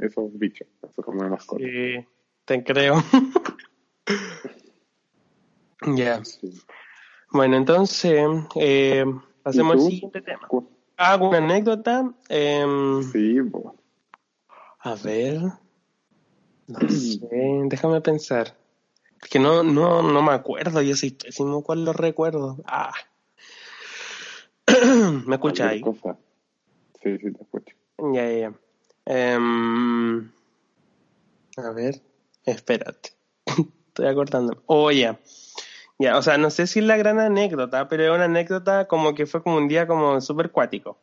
[0.00, 1.64] esos bichos, esos como mascota.
[1.64, 2.06] Sí,
[2.44, 2.96] te creo.
[5.96, 6.22] ya.
[7.30, 9.04] Bueno, entonces, eh,
[9.42, 10.48] pasemos al siguiente tema.
[10.96, 12.12] Hago una anécdota.
[12.28, 12.64] Eh,
[13.12, 13.38] sí,
[14.80, 15.40] A ver.
[16.66, 17.28] No sé,
[17.64, 18.56] déjame pensar.
[19.22, 22.58] Es que no, no, no me acuerdo, yo soy pésimo cuál lo recuerdo.
[22.66, 22.92] Ah.
[25.26, 25.82] ¿Me escucha ahí?
[27.02, 27.76] Sí, sí, te escucho.
[28.12, 28.54] Ya, ya, ya.
[29.06, 30.30] Em,
[31.56, 32.00] a ver,
[32.44, 33.10] espérate.
[33.88, 34.62] Estoy acordando.
[34.66, 35.18] Oh, ya.
[35.98, 39.14] Ya, o sea, no sé si es la gran anécdota, pero es una anécdota como
[39.14, 40.98] que fue como un día como súper cuático.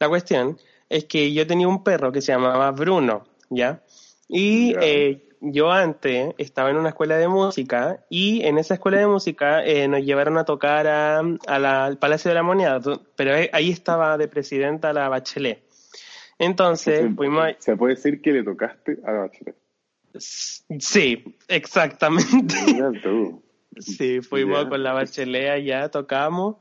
[0.00, 3.82] La cuestión es que yo tenía un perro que se llamaba Bruno, ¿ya?
[4.28, 9.06] Y eh, yo antes estaba en una escuela de música y en esa escuela de
[9.06, 12.80] música eh, nos llevaron a tocar a, al Palacio de la Moneda,
[13.14, 15.63] pero ahí estaba de presidenta la Bachelet.
[16.38, 17.48] Entonces, fuimos...
[17.58, 19.56] ¿Se puede decir que le tocaste a la Bachelet?
[20.16, 22.54] Sí, exactamente.
[23.78, 26.56] Sí, fuimos con la bachelea ya, tocamos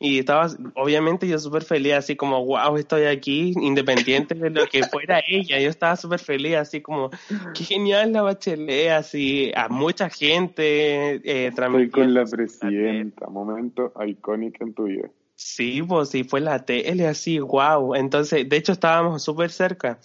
[0.00, 4.84] y estaba, obviamente yo súper feliz, así como, wow, estoy aquí, independiente de lo que
[4.84, 7.10] fuera ella, yo estaba súper feliz, así como,
[7.52, 11.16] qué genial la bachelet, así, a mucha gente.
[11.16, 15.10] Eh, estoy con la presidenta, momento icónico en tu vida.
[15.38, 17.94] Sí, pues sí, fue la tele, así, wow.
[17.94, 20.00] Entonces, de hecho, estábamos súper cerca.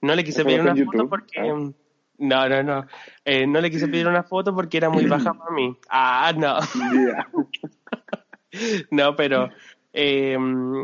[0.00, 1.38] No le quise pedir una foto porque...
[1.38, 1.70] Ah.
[2.16, 2.86] No, no, no.
[3.22, 5.76] Eh, no le quise pedir una foto porque era muy baja para mí.
[5.90, 6.56] Ah, no.
[8.90, 9.50] no, pero.
[9.92, 10.38] Eh,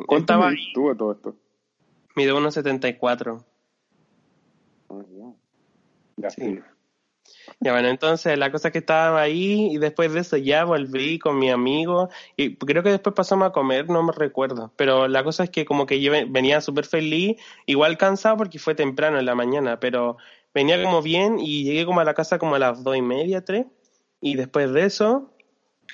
[0.07, 1.37] ¿Cuánto estaba tú todo esto?
[2.15, 3.43] Mide 1,74.
[4.91, 5.03] Ah,
[6.19, 6.31] ya.
[6.31, 6.61] sí.
[7.61, 11.19] Ya bueno, entonces la cosa es que estaba ahí y después de eso ya volví
[11.19, 15.25] con mi amigo y creo que después pasamos a comer, no me recuerdo, pero la
[15.25, 19.27] cosa es que como que yo venía súper feliz, igual cansado porque fue temprano en
[19.27, 20.17] la mañana, pero
[20.55, 23.45] venía como bien y llegué como a la casa como a las dos y media,
[23.45, 23.67] tres.
[24.21, 25.35] Y después de eso,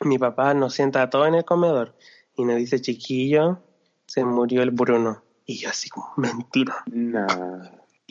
[0.03, 1.97] mi papá nos sienta a todos en el comedor
[2.37, 3.63] y nos dice, chiquillo,
[4.07, 5.23] se murió el Bruno.
[5.47, 6.85] Y yo así como, mentira.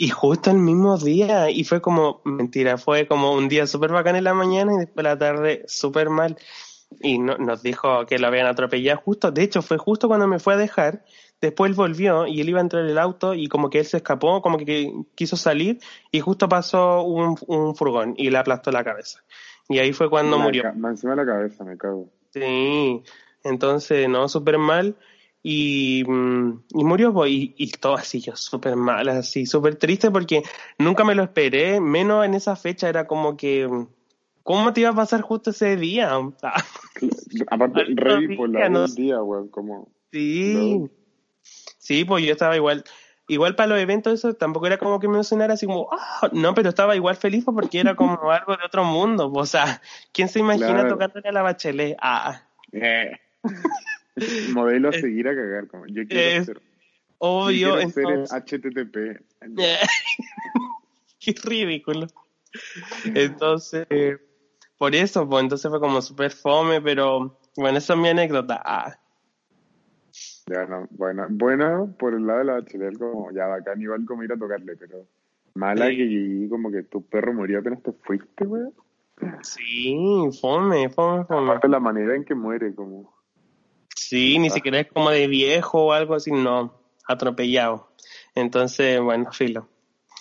[0.02, 4.16] Y justo el mismo día, y fue como, mentira, fue como un día súper bacán
[4.16, 6.38] en la mañana y después la tarde súper mal.
[7.02, 10.40] Y no, nos dijo que lo habían atropellado justo, de hecho fue justo cuando me
[10.40, 11.04] fue a dejar
[11.42, 13.86] Después él volvió y él iba a entrar en el auto y como que él
[13.86, 15.80] se escapó, como que quiso salir
[16.12, 19.20] y justo pasó un, un furgón y le aplastó la cabeza.
[19.70, 20.64] Y ahí fue cuando murió.
[20.66, 22.10] Encima de la cabeza, me cago.
[22.32, 23.04] Sí,
[23.44, 24.96] entonces, no, súper mal.
[25.42, 30.12] Y, mm, y murió, pues, y, y, todo así, yo súper mal, así, súper triste
[30.12, 30.44] porque
[30.78, 33.70] nunca me lo esperé, menos en esa fecha, era como que,
[34.44, 36.12] ¿cómo te iba a pasar justo ese día?
[37.48, 39.88] Aparte, rey por la no, día, güey, como...
[40.12, 40.90] Sí.
[41.78, 42.84] Sí, pues yo estaba igual.
[43.28, 46.56] Igual para los eventos eso tampoco era como que me emocionara así como, oh", no,
[46.56, 49.32] pero estaba igual feliz porque era como algo de otro mundo.
[49.32, 51.96] O sea, ¿quién se imagina tocándole a la bachelet?
[52.02, 52.44] Ah.
[52.72, 53.12] Eh.
[54.54, 56.62] Modelo a seguir a cagar, como yo quiero ser.
[57.20, 57.80] Obvio.
[57.80, 59.22] Yo quiero ser HTTP.
[61.20, 62.08] Qué ridículo.
[63.06, 63.88] Entonces,
[64.78, 68.62] por eso, pues entonces fue como súper fome, pero bueno, esa es mi anécdota.
[68.64, 68.98] Ah.
[70.48, 74.24] Ya, no, bueno, bueno por el lado de la bachelet, como ya bacán, igual como
[74.24, 75.06] ir a tocarle, pero
[75.54, 78.64] mala que como que tu perro murió apenas te fuiste, güey.
[79.42, 79.96] Sí,
[80.40, 81.50] fome, fome, fome.
[81.50, 83.14] Aparte la manera en que muere, como.
[84.10, 84.50] Sí, ni ah.
[84.50, 86.74] siquiera es como de viejo o algo así, no,
[87.08, 87.92] atropellado.
[88.34, 89.70] Entonces, bueno, filo.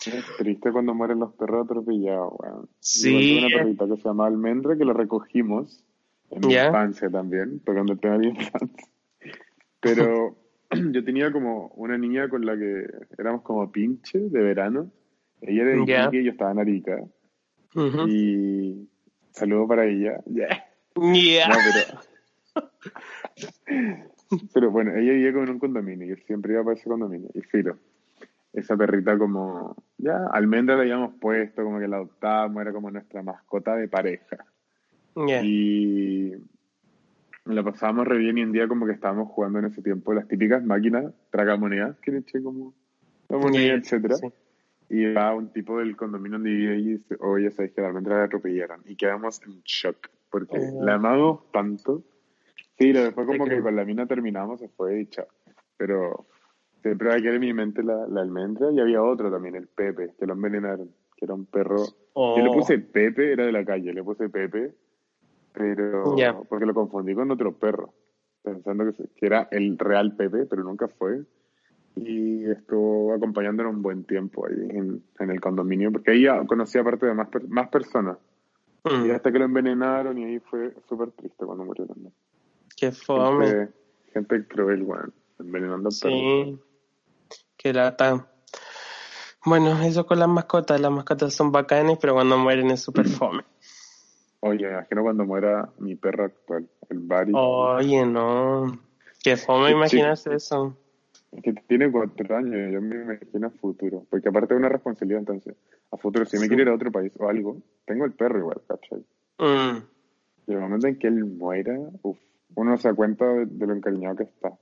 [0.05, 2.69] Es triste cuando mueren los perros atropellados, weón.
[2.81, 3.39] Sí.
[3.39, 5.83] una perrita que se llama Almendra que la recogimos
[6.31, 8.89] en mi infancia también, tocando el tema de infancia.
[9.81, 10.37] Pero
[10.93, 12.85] yo tenía como una niña con la que
[13.17, 14.93] éramos como pinche de verano.
[15.41, 17.05] Ella era de Iquique y yo estaba en Arica.
[18.07, 18.87] Y
[19.31, 20.21] saludo para ella.
[20.27, 20.67] Yeah.
[21.15, 21.49] Yeah.
[21.49, 22.01] No, pero
[24.53, 27.31] Pero bueno, ella vivía como en un condominio y siempre iba para ese condominio.
[27.35, 27.79] Y filo,
[28.53, 33.23] esa perrita como, ya, almendra la habíamos puesto, como que la adoptábamos, era como nuestra
[33.23, 34.45] mascota de pareja.
[35.43, 36.33] Y
[37.45, 40.29] la pasábamos re bien y un día como que estábamos jugando en ese tiempo las
[40.29, 42.75] típicas máquinas tragamonedas que le eché como
[43.29, 44.17] la moneda, etcétera.
[44.91, 48.19] Y va un tipo del condominio donde vivía y dice, oye, sabes que la almendra
[48.19, 48.81] la atropellaron.
[48.87, 50.85] Y quedamos en shock, porque oh.
[50.85, 52.03] la amamos tanto.
[52.79, 55.09] Sí, después como que con la mina terminamos, se fue y
[55.77, 56.27] Pero
[56.81, 60.15] siempre va a en mi mente la, la, almendra y había otro también, el Pepe,
[60.19, 61.85] que lo envenenaron, que era un perro.
[62.15, 62.93] Yo le puse oh.
[62.93, 64.73] Pepe, era de la calle, le puse Pepe,
[65.53, 66.15] pero
[66.49, 67.93] porque lo confundí con otro perro,
[68.43, 71.25] pensando que, que, era el real Pepe, pero nunca fue.
[71.97, 76.83] Y estuvo acompañándonos un buen tiempo ahí en, en el condominio, porque ahí ya conocía
[76.83, 78.19] aparte de más, más personas.
[78.85, 79.07] Mm.
[79.07, 82.13] Y hasta que lo envenenaron y ahí fue súper triste cuando murió también.
[82.79, 83.69] Qué fome.
[84.13, 86.59] Gente, cruel, bueno, envenenando sí.
[87.57, 88.29] Qué lata.
[89.45, 90.81] Bueno, eso con las mascotas.
[90.81, 93.43] Las mascotas son bacanes, pero cuando mueren es súper fome.
[94.41, 97.33] Oye, imagino cuando muera mi perro actual, el Barry.
[97.35, 98.81] Oye, no.
[99.23, 100.77] Qué fome imaginarse eso.
[101.33, 104.07] Es que tiene cuatro años, yo me imagino a futuro.
[104.09, 105.57] Porque aparte de una responsabilidad, entonces,
[105.91, 108.63] a futuro, si me quiere ir a otro país o algo, tengo el perro igual,
[108.69, 109.05] ¿cachai?
[109.39, 109.83] Mm.
[110.47, 112.19] Y el momento en que él muera, uff,
[112.55, 114.53] uno se da cuenta de, lo encariñado que está.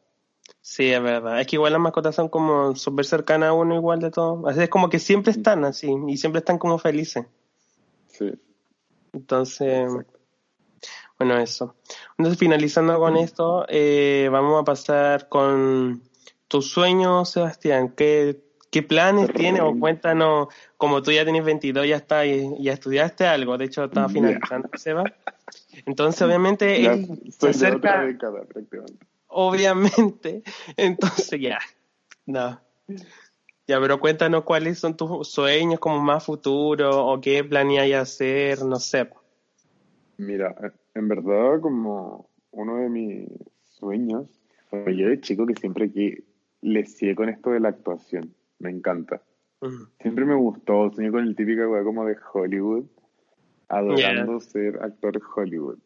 [0.60, 1.40] Sí, es verdad.
[1.40, 4.46] Es que igual las mascotas son como súper cercanas a uno igual de todo.
[4.48, 7.26] Así es como que siempre están así y siempre están como felices.
[8.08, 8.32] Sí.
[9.12, 9.88] Entonces,
[11.18, 11.76] bueno, eso.
[12.18, 16.02] Entonces, finalizando con esto, eh, vamos a pasar con
[16.48, 17.94] tus sueños, Sebastián.
[17.96, 19.62] ¿Qué, qué planes tienes?
[19.62, 23.56] O cuéntanos, como tú ya tienes 22, ya está, ya estudiaste algo.
[23.56, 25.04] De hecho, estaba finalizando, Seba.
[25.84, 28.06] Entonces, obviamente, se acerca.
[29.28, 30.42] Obviamente.
[30.76, 31.58] Entonces, ya.
[32.24, 32.60] No.
[33.66, 38.76] Ya, pero cuéntanos cuáles son tus sueños como más futuro o qué planeas hacer, no
[38.76, 39.08] sé.
[40.18, 40.54] Mira,
[40.94, 43.28] en verdad como uno de mis
[43.64, 44.30] sueños,
[44.70, 46.24] yo de chico que siempre que
[46.62, 49.20] le sigue con esto de la actuación, me encanta.
[50.00, 52.84] Siempre me gustó, soñé con el típico como de Hollywood,
[53.68, 55.78] adorando ser actor Hollywood.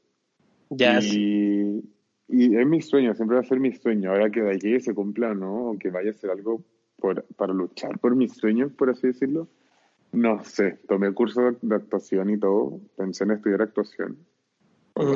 [0.71, 1.83] y,
[2.29, 4.11] y es mi sueño, siempre va a ser mi sueño.
[4.11, 5.71] Ahora que de allí se cumpla, ¿no?
[5.71, 6.65] O que vaya a ser algo
[7.37, 9.49] para luchar por mis sueños, por así decirlo.
[10.13, 14.19] No sé, tomé curso de, actuación y todo, pensé en estudiar actuación.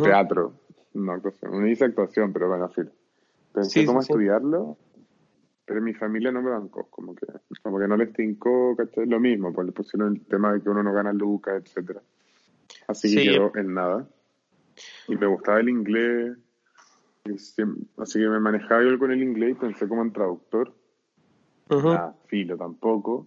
[0.02, 0.54] Teatro,
[0.94, 1.52] no actuación.
[1.52, 2.90] Uno dice actuación, pero bueno, fin.
[3.52, 4.78] Pensé cómo estudiarlo,
[5.66, 7.26] pero mi familia no me bancó, como que,
[7.62, 9.06] como que no les tincó, ¿cachai?
[9.06, 12.00] Lo mismo, pues le pusieron el tema de que uno no gana lucas, etcétera.
[12.88, 14.08] Así que quedó en nada.
[15.08, 16.36] Y me gustaba el inglés,
[17.96, 20.74] así que me manejaba yo con el inglés y pensé como en traductor
[21.70, 23.26] uh filo tampoco.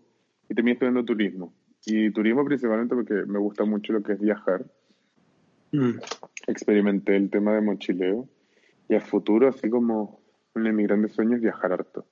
[0.49, 1.53] Y terminé estudiando turismo.
[1.85, 4.65] Y turismo principalmente porque me gusta mucho lo que es viajar.
[5.71, 5.99] Mm.
[6.47, 8.27] Experimenté el tema de mochileo.
[8.89, 10.21] Y a futuro, así como
[10.55, 12.05] uno de mis grandes sueños, viajar harto.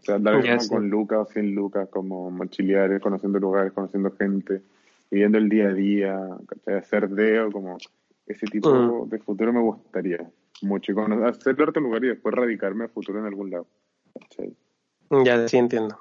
[0.00, 4.62] O sea, andar con lucas o sin lucas, como mochilear, conociendo lugares, conociendo gente,
[5.10, 6.18] viviendo el día a día,
[6.78, 7.78] hacer deo, como
[8.26, 9.08] ese tipo mm.
[9.08, 10.30] de futuro me gustaría
[10.62, 10.92] mucho.
[10.92, 13.66] Y hacer harto lugar y después radicarme a futuro en algún lado.
[15.24, 15.98] Ya, sí entiendo.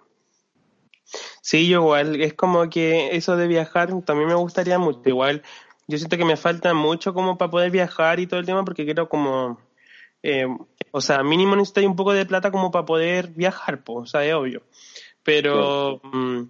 [1.41, 5.01] Sí, yo igual, es como que eso de viajar también me gustaría mucho.
[5.05, 5.41] Igual,
[5.87, 8.85] yo siento que me falta mucho como para poder viajar y todo el tema porque
[8.85, 9.59] quiero como,
[10.21, 10.45] eh,
[10.91, 14.23] o sea, mínimo necesito un poco de plata como para poder viajar, pues, o sea,
[14.23, 14.61] es obvio.
[15.23, 16.41] Pero, mm,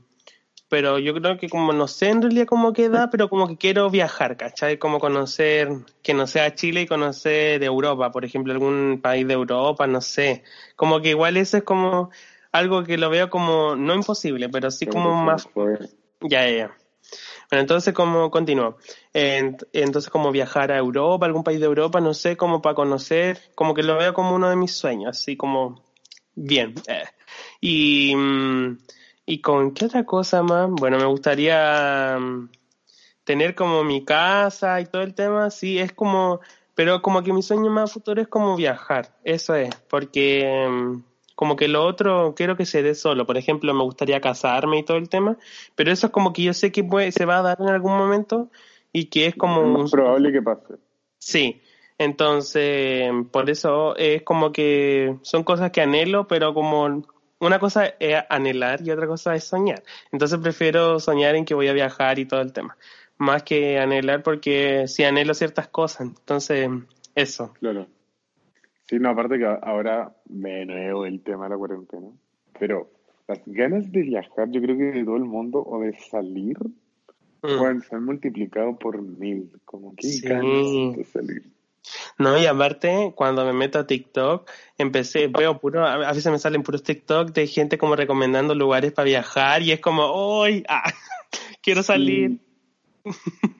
[0.69, 3.89] pero yo creo que como no sé en realidad cómo queda, pero como que quiero
[3.89, 4.77] viajar, ¿cachai?
[4.77, 5.69] Como conocer,
[6.03, 9.99] que no sea Chile y conocer de Europa, por ejemplo, algún país de Europa, no
[9.99, 10.43] sé.
[10.75, 12.11] Como que igual eso es como
[12.51, 15.49] algo que lo veo como, no imposible, pero sí como más...
[16.21, 16.77] Ya, ya, ya.
[17.49, 18.77] Bueno, entonces, como continúo?
[19.13, 23.73] entonces, como viajar a Europa, algún país de Europa, no sé, como para conocer, como
[23.73, 25.83] que lo veo como uno de mis sueños, así como
[26.35, 26.75] bien.
[26.87, 27.05] Eh.
[27.59, 28.77] Y, mm,
[29.29, 30.71] y con qué otra cosa más?
[30.71, 32.49] Bueno, me gustaría mm,
[33.23, 36.39] tener como mi casa y todo el tema, sí, es como,
[36.73, 41.03] pero como que mi sueño más futuro es como viajar, eso es, porque mm,
[41.35, 43.27] como que lo otro quiero que se dé solo.
[43.27, 45.37] Por ejemplo, me gustaría casarme y todo el tema,
[45.75, 47.95] pero eso es como que yo sé que puede, se va a dar en algún
[47.95, 48.49] momento
[48.91, 49.85] y que es como...
[49.85, 50.73] Es probable que pase.
[51.19, 51.61] Sí,
[51.99, 57.03] entonces por eso es como que son cosas que anhelo, pero como
[57.39, 59.83] una cosa es anhelar y otra cosa es soñar.
[60.11, 62.77] Entonces prefiero soñar en que voy a viajar y todo el tema,
[63.17, 66.69] más que anhelar porque si anhelo ciertas cosas, entonces
[67.15, 67.53] eso.
[67.59, 67.87] Claro.
[68.89, 72.07] Sí, no, aparte que ahora me nuevo el tema de la cuarentena.
[72.59, 72.89] Pero
[73.27, 76.57] las ganas de viajar, yo creo que de todo el mundo, o de salir,
[77.43, 77.81] mm.
[77.81, 79.51] se han multiplicado por mil.
[79.63, 81.43] Como que ganas de salir.
[82.17, 86.63] No, y aparte, cuando me meto a TikTok, empecé, veo puro, a veces me salen
[86.63, 90.63] puros TikTok de gente como recomendando lugares para viajar y es como, ¡ay!
[90.69, 90.91] Ah,
[91.61, 92.39] quiero salir.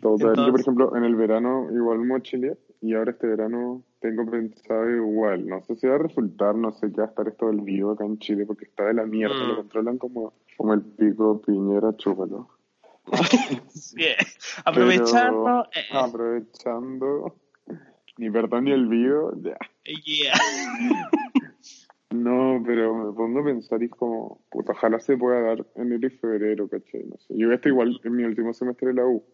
[0.00, 0.34] Total.
[0.36, 5.46] Yo, por ejemplo, en el verano igual mochilé y ahora este verano tengo pensado igual.
[5.46, 7.92] No sé si va a resultar, no sé qué va a estar esto del vivo
[7.92, 9.56] acá en Chile porque está de la mierda, lo mm.
[9.56, 12.48] controlan como, como el pico piñera, chúpalo.
[14.64, 15.64] Aprovechando.
[15.74, 15.84] Eh.
[15.92, 17.36] Aprovechando.
[18.16, 19.56] Ni perdón ni el video, ya.
[22.10, 25.86] no, pero me pongo a pensar y es como, pues ojalá se pueda dar en
[25.86, 27.04] enero y febrero, ¿cachai?
[27.04, 27.34] No sé.
[27.36, 29.24] Yo estoy igual en mi último semestre de la U,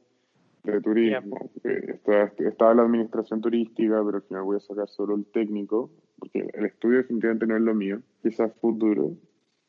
[0.64, 1.50] de turismo.
[1.62, 6.48] Estaba, estaba la administración turística, pero al final voy a sacar solo el técnico, porque
[6.54, 9.12] el estudio definitivamente no es lo mío, quizás futuro.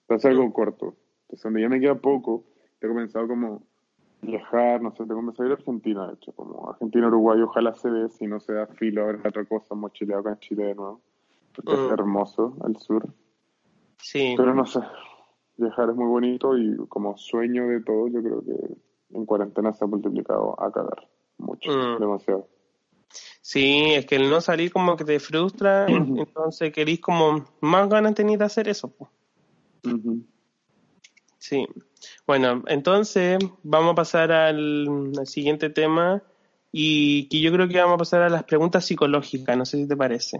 [0.03, 0.95] Entonces algo corto.
[1.23, 2.45] Entonces, donde ya me queda poco,
[2.79, 3.67] tengo pensado como
[4.21, 7.89] viajar, no sé, tengo que salir a Argentina, de hecho, como Argentina, Uruguay, ojalá se
[7.89, 10.75] dé, si no se da filo, a ver otra cosa, mochileado acá en Chile de
[10.75, 11.01] nuevo,
[11.55, 11.93] porque es mm.
[11.93, 13.07] hermoso al sur.
[13.97, 14.35] Sí.
[14.37, 14.79] Pero no sé,
[15.57, 19.85] viajar es muy bonito y como sueño de todo, yo creo que en cuarentena se
[19.85, 21.07] ha multiplicado a cagar,
[21.37, 21.99] mucho, mm.
[21.99, 22.47] demasiado.
[23.41, 28.13] Sí, es que el no salir como que te frustra, entonces querís como más ganas
[28.13, 28.93] tener de hacer eso.
[31.39, 31.67] Sí.
[32.25, 36.21] Bueno, entonces vamos a pasar al, siguiente tema
[36.71, 39.87] y que yo creo que vamos a pasar a las preguntas psicológicas, no sé si
[39.87, 40.37] te parece.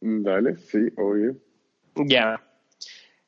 [0.00, 1.36] Dale, sí, obvio.
[1.94, 2.42] Ya.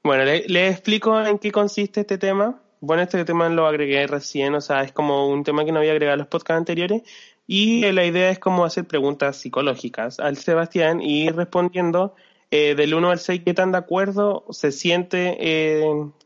[0.02, 2.60] Bueno, le, explico en qué consiste este tema.
[2.80, 5.92] Bueno, este tema lo agregué recién, o sea, es como un tema que no había
[5.92, 7.02] agregado en los podcasts anteriores.
[7.46, 12.14] Y la idea es como hacer preguntas psicológicas al Sebastián y ir respondiendo
[12.52, 15.84] eh, del 1 al 6 qué tan de acuerdo se siente eh,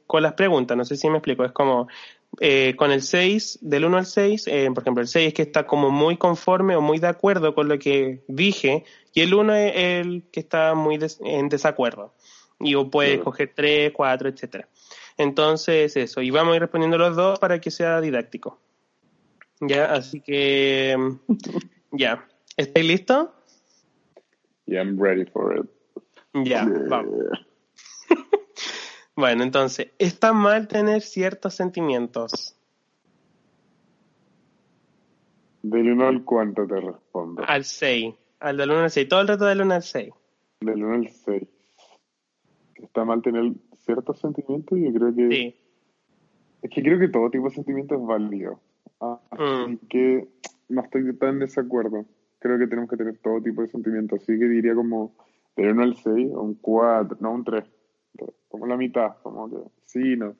[0.09, 1.87] con las preguntas, no sé si me explico, es como
[2.41, 5.43] eh, con el 6, del 1 al 6, eh, por ejemplo, el 6 es que
[5.43, 9.55] está como muy conforme o muy de acuerdo con lo que dije, y el 1
[9.55, 12.13] es el que está muy en desacuerdo.
[12.59, 14.69] Y o puede escoger 3, 4, etcétera.
[15.17, 18.59] Entonces, eso, y vamos a ir respondiendo los dos para que sea didáctico.
[19.61, 20.97] Ya, así que,
[21.93, 22.27] ya.
[22.57, 23.29] ¿Estáis listos?
[24.67, 25.76] Yeah, I'm ready for it.
[26.45, 27.15] Ya, vamos.
[29.17, 32.55] Bueno, entonces, ¿está mal tener ciertos sentimientos?
[35.63, 37.43] Del 1 al cuánto te respondo.
[37.47, 38.15] Al 6.
[38.41, 39.09] Al del 1 al 6.
[39.09, 40.13] Todo el rato del 1 al 6.
[40.61, 41.43] Del 1 al 6.
[42.75, 44.79] ¿Está mal tener ciertos sentimientos?
[44.79, 45.29] Yo creo que.
[45.31, 45.57] Sí.
[46.61, 48.61] Es que creo que todo tipo de sentimientos es válido.
[49.01, 49.89] Así mm.
[49.89, 50.29] que
[50.69, 52.05] no estoy tan en desacuerdo.
[52.39, 54.21] Creo que tenemos que tener todo tipo de sentimientos.
[54.21, 55.15] Así que diría como
[55.57, 57.65] del 1 al 6, un 4, no un 3
[58.49, 60.35] como la mitad, como que sí, no.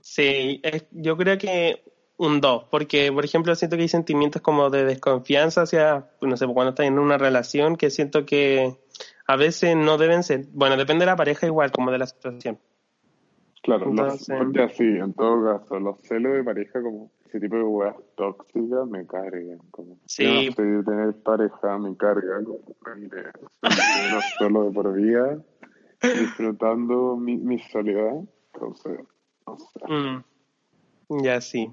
[0.00, 1.82] Sí, yo creo que
[2.16, 6.46] un 2, porque por ejemplo siento que hay sentimientos como de desconfianza hacia, no sé,
[6.46, 8.76] cuando estás en una relación que siento que
[9.26, 12.58] a veces no deben ser, bueno, depende de la pareja igual, como de la situación.
[13.62, 14.28] Claro, Entonces,
[14.60, 19.04] así, en todo caso, los celos de pareja como ese tipo de weas tóxicas me
[19.06, 20.24] cargan, como sí.
[20.24, 25.44] no de tener pareja me carga, como no solo de por vida
[26.00, 28.20] disfrutando mi, mi soledad.
[28.52, 29.00] Entonces,
[29.88, 31.22] mm.
[31.24, 31.72] Ya sí.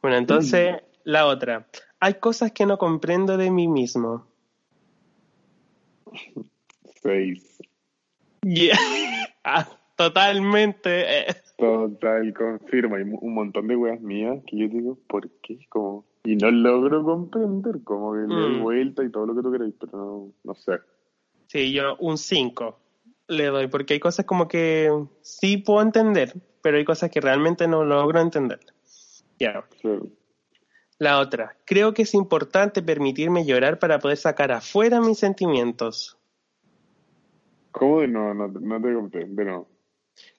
[0.00, 1.66] Bueno, entonces, la otra.
[1.98, 4.26] Hay cosas que no comprendo de mí mismo.
[7.02, 7.44] Seis.
[8.42, 8.78] Yeah.
[9.42, 9.68] Ah,
[9.98, 11.26] totalmente.
[11.58, 12.96] Total, confirma.
[12.96, 15.58] Hay un montón de weas mías que yo digo, ¿por qué?
[15.68, 18.62] Como, y no logro comprender, como que le doy mm.
[18.62, 20.78] vuelta y todo lo que tú queréis, pero no, no sé.
[21.48, 22.78] Sí, yo un 5
[23.28, 24.90] le doy, porque hay cosas como que
[25.20, 26.32] sí puedo entender,
[26.62, 28.60] pero hay cosas que realmente no logro entender.
[29.38, 29.64] Ya.
[30.98, 36.18] La otra, creo que es importante permitirme llorar para poder sacar afuera mis sentimientos.
[37.70, 38.34] ¿Cómo de no?
[38.34, 39.66] No, te comprendo, no.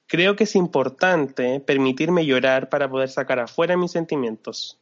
[0.09, 4.77] Creo que es importante permitirme llorar para poder sacar afuera mis sentimientos.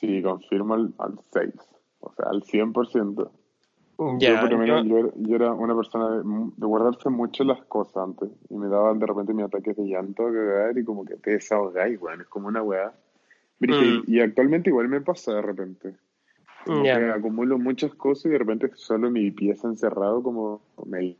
[0.00, 1.54] Sí, confirmo al, al 6,
[2.00, 3.30] o sea, al 100%
[4.18, 9.06] yo, yo, era una persona de, guardarse mucho las cosas antes y me daban de
[9.06, 10.28] repente mis ataques de llanto
[10.74, 12.92] y como que te desahogáis, weón, es como una weá.
[13.58, 14.04] Mm.
[14.06, 15.96] Y, actualmente igual me pasa de repente.
[17.12, 21.16] acumulo muchas cosas y de repente solo mi pieza encerrado como me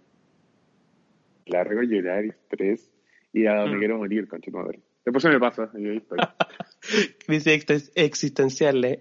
[1.48, 2.90] largo llorar estrés
[3.32, 3.78] y a donde mm.
[3.78, 4.80] quiero morir, concha madre.
[5.04, 6.18] Después se me pasa y ahí estoy.
[7.26, 8.84] Crisis existencial.
[8.84, 9.00] Eh.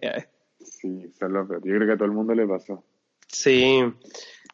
[0.59, 2.79] Sí, yo creo que a todo el mundo le pasa.
[3.27, 3.83] Sí,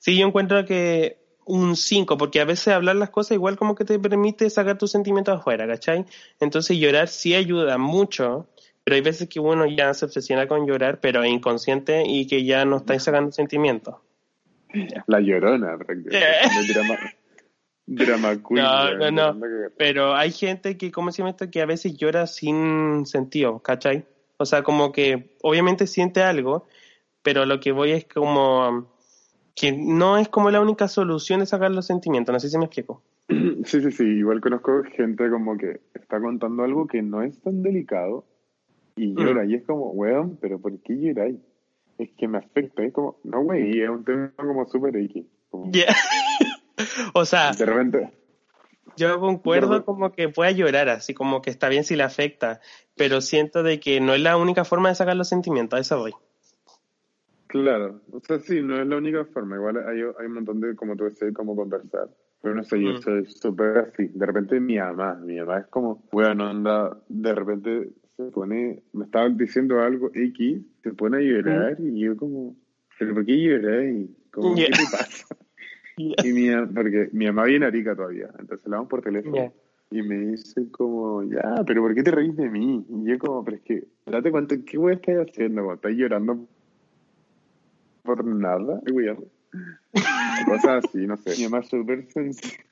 [0.03, 3.85] Sí, yo encuentro que un 5, porque a veces hablar las cosas igual como que
[3.85, 6.03] te permite sacar tus sentimientos afuera, ¿cachai?
[6.41, 8.49] Entonces llorar sí ayuda mucho,
[8.83, 12.43] pero hay veces que uno ya se obsesiona con llorar, pero es inconsciente y que
[12.43, 13.95] ya no está sacando sentimientos.
[15.07, 15.77] La llorona,
[17.85, 18.63] Drama queen.
[18.63, 19.39] No, no, no.
[19.77, 21.49] Pero hay gente que, ¿cómo se llama esto?
[21.49, 24.05] Que a veces llora sin sentido, ¿cachai?
[24.37, 26.67] O sea, como que obviamente siente algo,
[27.21, 28.91] pero lo que voy es como
[29.55, 32.33] que no es como la única solución de sacar los sentimientos.
[32.33, 33.01] No sé si me explico.
[33.65, 34.03] Sí, sí, sí.
[34.03, 38.25] Igual conozco gente como que está contando algo que no es tan delicado
[38.97, 39.17] y mm.
[39.17, 39.45] llora.
[39.45, 41.37] Y es como, weón, pero ¿por qué lloráis?
[41.97, 42.83] Es que me afecta.
[42.83, 45.25] Es como, no, wey, es un tema como súper X.
[47.13, 48.11] o sea, de repente.
[48.95, 52.59] Yo concuerdo como que pueda llorar, así como que está bien si le afecta,
[52.95, 55.97] pero siento de que no es la única forma de sacar los sentimientos, a eso
[55.97, 56.13] voy.
[57.47, 60.75] Claro, o sea, sí, no es la única forma, igual hay, hay un montón de,
[60.75, 62.09] como tú decías, como conversar,
[62.41, 63.01] pero no sé, yo mm.
[63.01, 67.89] soy súper así, de repente mi mamá, mi mamá es como, bueno, anda, de repente
[68.17, 72.55] se pone, me estaba diciendo algo X, se pone a llorar y yo como,
[72.97, 73.85] pero ¿por qué lloras?
[73.85, 75.27] Y como, ¿qué te pasa?
[75.97, 79.53] Y mi, porque mi mamá viene a Arica todavía, entonces la vamos por teléfono.
[79.91, 82.83] Y me dice como, ya, pero ¿por qué te reís de mí?
[82.89, 85.71] Y yo como, pero es que, date cuenta, ¿qué voy a estar haciendo?
[85.71, 86.47] Estás llorando
[88.01, 88.81] por nada,
[90.47, 91.37] Cosas así, no sé.
[91.37, 92.65] Mi mamá es súper sensible,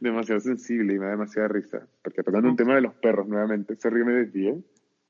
[0.00, 1.88] demasiado sensible y me da demasiada risa.
[2.02, 4.54] Porque tocando un tema de los perros nuevamente, se ríe me desvía.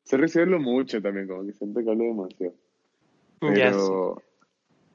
[0.05, 2.55] Se ríe mucho también, como que siente que hablo demasiado.
[3.41, 4.23] Pero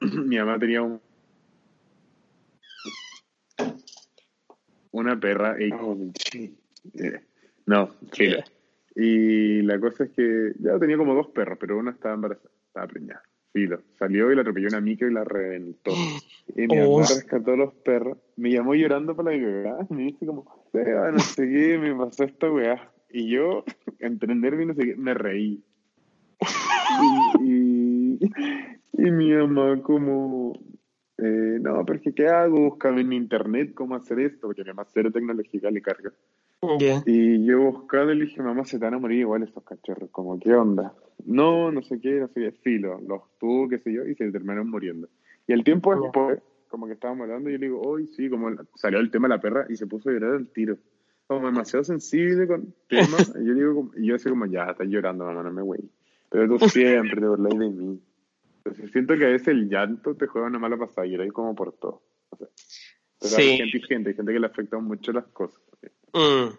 [0.00, 1.00] mi mamá tenía un
[5.00, 5.70] una perra y...
[6.94, 7.20] Eh,
[7.66, 8.44] no, chile.
[8.94, 12.86] Y la cosa es que ya tenía como dos perros, pero una estaba embarazada, estaba
[12.86, 13.22] preñada.
[13.52, 13.80] Filo.
[13.98, 15.90] Salió y la atropelló una mica y la reventó.
[16.54, 18.18] Y mi mamá rescató a los perros.
[18.36, 19.86] Me llamó llorando para la cagada.
[19.90, 22.90] Me dice como, no sé qué, me pasó esta weá.
[23.10, 23.64] Y yo,
[23.98, 25.62] entenderme no sé qué, me reí.
[27.42, 28.18] y,
[28.92, 30.58] y mi mamá como,
[31.18, 32.60] eh, no, pero es que ¿qué hago?
[32.60, 36.12] Buscaba en internet cómo hacer esto, porque además cero tecnológica le carga.
[37.06, 40.10] Y yo buscaba y le dije, mamá, se te van a morir igual estos cachorros,
[40.10, 40.94] como, ¿qué onda?
[41.24, 44.30] No, no sé qué, no sé qué, filo, los tuvo, qué sé yo, y se
[44.30, 45.08] terminaron muriendo.
[45.46, 48.98] Y el tiempo después, como que estábamos hablando, yo le digo, hoy sí, como salió
[48.98, 50.76] el tema de la perra y se puso a llorar al tiro.
[51.26, 53.16] Como demasiado sensible con tema.
[53.40, 55.80] y yo digo, y yo así como, ya, estás llorando, mamá, no me güey.
[56.30, 58.00] Pero tú siempre te burlas de mí
[58.90, 61.72] siento que a veces el llanto te juega una mala pasada y era como por
[61.72, 62.02] todo.
[62.30, 65.60] pero hay gente y gente, hay gente que le afecta mucho las cosas.
[66.12, 66.54] Mm.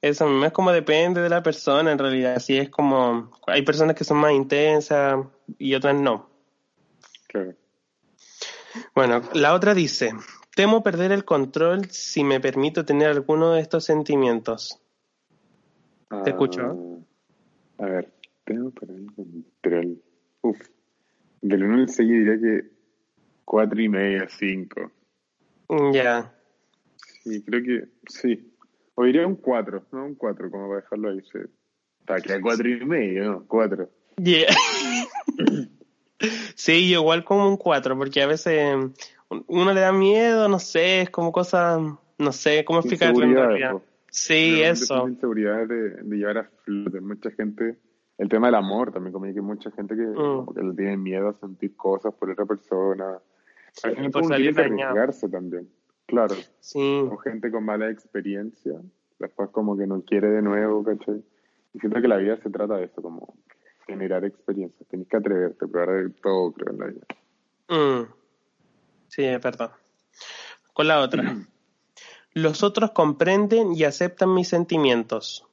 [0.00, 2.34] Eso mismo es como depende de la persona en realidad.
[2.34, 5.26] Así es como hay personas que son más intensas
[5.58, 6.30] y otras no.
[7.28, 7.54] Claro.
[8.94, 10.12] Bueno, la otra dice,
[10.54, 14.80] temo perder el control si me permito tener alguno de estos sentimientos.
[16.24, 17.04] ¿Te escucho?
[17.78, 18.12] Ah, a ver,
[18.44, 20.02] temo perder el control.
[20.42, 20.58] Uf.
[21.40, 22.68] Del 1 al 6 diría que
[23.44, 24.92] 4 y medio, 5.
[25.92, 26.34] Ya.
[26.96, 28.52] Sí, creo que sí.
[28.94, 30.04] O diría un 4, ¿no?
[30.04, 31.20] Un 4, como para dejarlo ahí.
[31.32, 31.38] Sí.
[32.00, 33.44] Está que 4 y medio, ¿no?
[33.46, 33.88] 4.
[34.16, 34.48] Yeah.
[36.54, 38.74] sí, igual como un 4, porque a veces
[39.46, 41.78] uno le da miedo, no sé, es como cosa,
[42.18, 43.82] no sé, ¿cómo explicarlo en realidad?
[44.10, 45.06] Sí, eso.
[45.06, 47.00] Inseguridad de, de llevar a flote.
[47.00, 47.76] Mucha gente
[48.18, 50.46] el tema del amor también, como que hay mucha gente que, mm.
[50.56, 53.18] le tiene miedo a sentir cosas por otra persona.
[53.84, 55.68] Hay gente que quiere arriesgarse también,
[56.06, 56.34] claro.
[56.58, 57.08] Sí.
[57.10, 58.74] O gente con mala experiencia,
[59.20, 61.22] después como que no quiere de nuevo, ¿cachai?
[61.74, 63.34] Y siento que la vida se trata de eso, como
[63.86, 64.86] generar experiencias.
[64.88, 67.06] Tienes que atreverte, probar de todo, creo, en la vida.
[67.68, 68.12] Mm.
[69.06, 69.70] Sí, es verdad.
[70.72, 71.22] Con la otra.
[72.34, 75.47] Los otros comprenden y aceptan mis sentimientos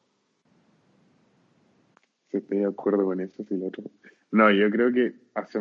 [2.37, 3.83] estoy de acuerdo con eso, sí, otro.
[4.31, 5.59] No, yo creo que hace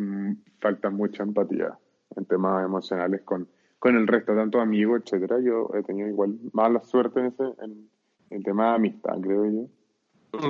[0.60, 1.78] falta mucha empatía
[2.16, 3.48] en temas emocionales con,
[3.78, 5.40] con el resto, tanto amigos, etcétera.
[5.40, 7.88] Yo he tenido igual mala suerte en ese, en
[8.30, 9.68] el tema de amistad, creo yo.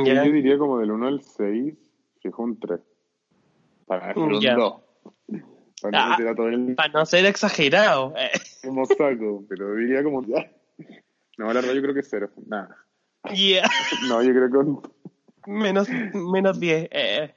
[0.04, 1.74] Yo diría como del 1 al 6,
[2.22, 2.80] fijo un 3.
[3.86, 4.40] Para hacer un 2.
[5.82, 8.14] Para, no ah, para no ser exagerado.
[8.16, 8.30] Eh.
[8.64, 10.50] Como saco, pero diría como ya.
[11.36, 12.30] No, la verdad yo creo que cero.
[12.46, 12.76] Nada.
[13.34, 13.68] Yeah.
[14.08, 14.88] No, yo creo que
[15.46, 16.88] menos, menos 10.
[16.90, 17.34] Eh.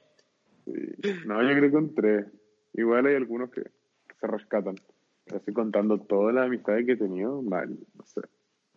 [1.26, 2.26] No, yo creo que con 3.
[2.74, 3.62] Igual hay algunos que
[4.20, 4.76] se rescatan.
[5.26, 8.20] estoy contando todas las amistades que he tenido, mal, no sé.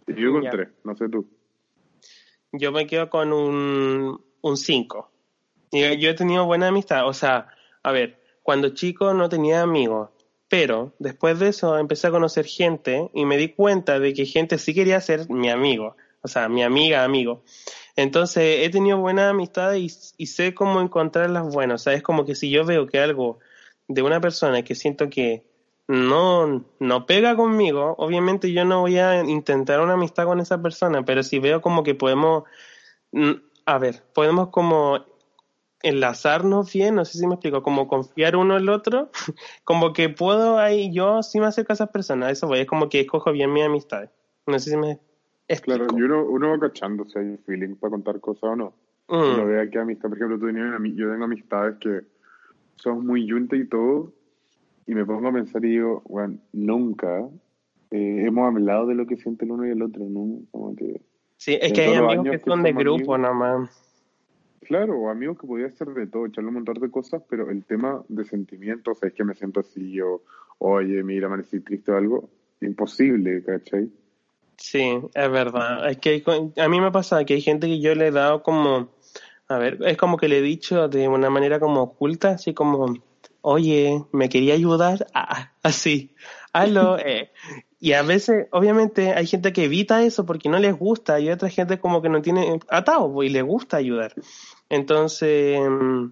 [0.08, 1.28] Yo con 3, no sé tú.
[2.52, 5.12] Yo me quedo con un 5.
[5.72, 7.08] Yo he tenido buena amistad.
[7.08, 7.48] O sea,
[7.84, 10.10] a ver, cuando chico no tenía amigos.
[10.52, 14.58] Pero después de eso empecé a conocer gente y me di cuenta de que gente
[14.58, 17.44] sí quería ser mi amigo, o sea, mi amiga, amigo.
[17.96, 21.82] Entonces he tenido buena amistad y, sé cómo encontrarlas buenas.
[21.82, 23.40] O sea, es como que si yo veo que algo
[23.88, 25.44] de una persona que siento que
[25.88, 31.04] no, no pega conmigo, obviamente yo no voy a intentar una amistad con esa persona,
[31.04, 32.44] pero si veo como que podemos,
[33.12, 33.32] mm,
[33.66, 35.06] a ver, podemos como
[35.84, 39.10] enlazarnos bien, no sé si me explico, como confiar uno en el otro,
[39.64, 42.88] como que puedo ahí, yo sí me acerco a esas personas, eso voy, es como
[42.88, 44.10] que escojo bien mi amistad.
[44.48, 45.00] No sé si me.
[45.60, 48.74] Claro, y uno, uno va cachando si hay un feeling para contar cosas o no.
[49.10, 49.34] Mm.
[49.34, 50.50] Uno ve que amistad, por ejemplo, tú
[50.96, 52.02] yo tengo amistades que
[52.76, 54.14] son muy juntas y todo,
[54.88, 57.28] y me pongo a pensar y digo, bueno, nunca
[57.92, 60.42] eh, hemos hablado de lo que siente el uno y el otro, ¿no?
[60.52, 61.02] Como que...
[61.38, 63.92] Sí, es que hay amigos que son de grupo nada más.
[64.62, 68.04] Claro, amigos que podía ser de todo, echarle un montón de cosas, pero el tema
[68.08, 70.22] de sentimientos, es que me siento así, yo,
[70.60, 72.30] oye, mira, amanecí triste o algo,
[72.62, 73.92] imposible, ¿cachai?
[74.58, 75.90] Sí, es verdad.
[75.90, 76.24] Es que
[76.58, 78.90] a mí me pasa que hay gente que yo le he dado como,
[79.48, 82.94] a ver, es como que le he dicho de una manera como oculta, así como,
[83.42, 86.16] oye, me quería ayudar, ah, así,
[86.54, 86.98] hazlo.
[87.06, 87.32] Eh.
[87.84, 91.50] Y a veces, obviamente, hay gente que evita eso porque no les gusta y otra
[91.50, 94.14] gente como que no tiene atado pues, y le gusta ayudar.
[94.70, 96.06] Entonces, mm,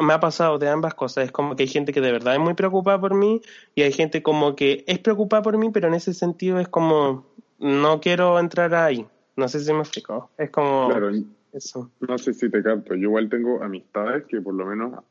[0.00, 1.24] me ha pasado de ambas cosas.
[1.24, 3.40] Es como que hay gente que de verdad es muy preocupada por mí
[3.74, 7.26] y hay gente como que es preocupada por mí, pero en ese sentido es como,
[7.58, 9.06] no quiero entrar ahí.
[9.36, 10.30] No sé si me explico.
[10.38, 11.10] Es como claro,
[11.52, 11.90] eso.
[12.00, 12.94] No sé si te capto.
[12.94, 15.04] Yo igual tengo amistades que por lo menos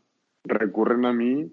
[0.43, 1.52] recurren a mí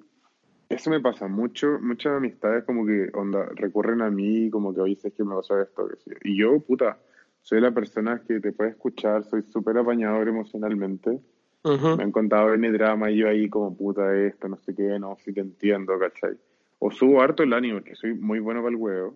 [0.72, 4.97] eso me pasa mucho, muchas amistades como que onda, recurren a mí, como que hoy
[4.97, 5.86] sé que me pasó esto.
[6.24, 6.99] Y yo, puta,
[7.43, 11.20] soy la persona que te puede escuchar, soy súper apañador emocionalmente.
[11.64, 14.99] Me han contado en el drama y yo ahí como puta esto, no sé qué,
[14.99, 16.36] no, sí te entiendo, ¿cachai?
[16.78, 19.14] O subo harto el ánimo, que soy muy bueno para el huevo.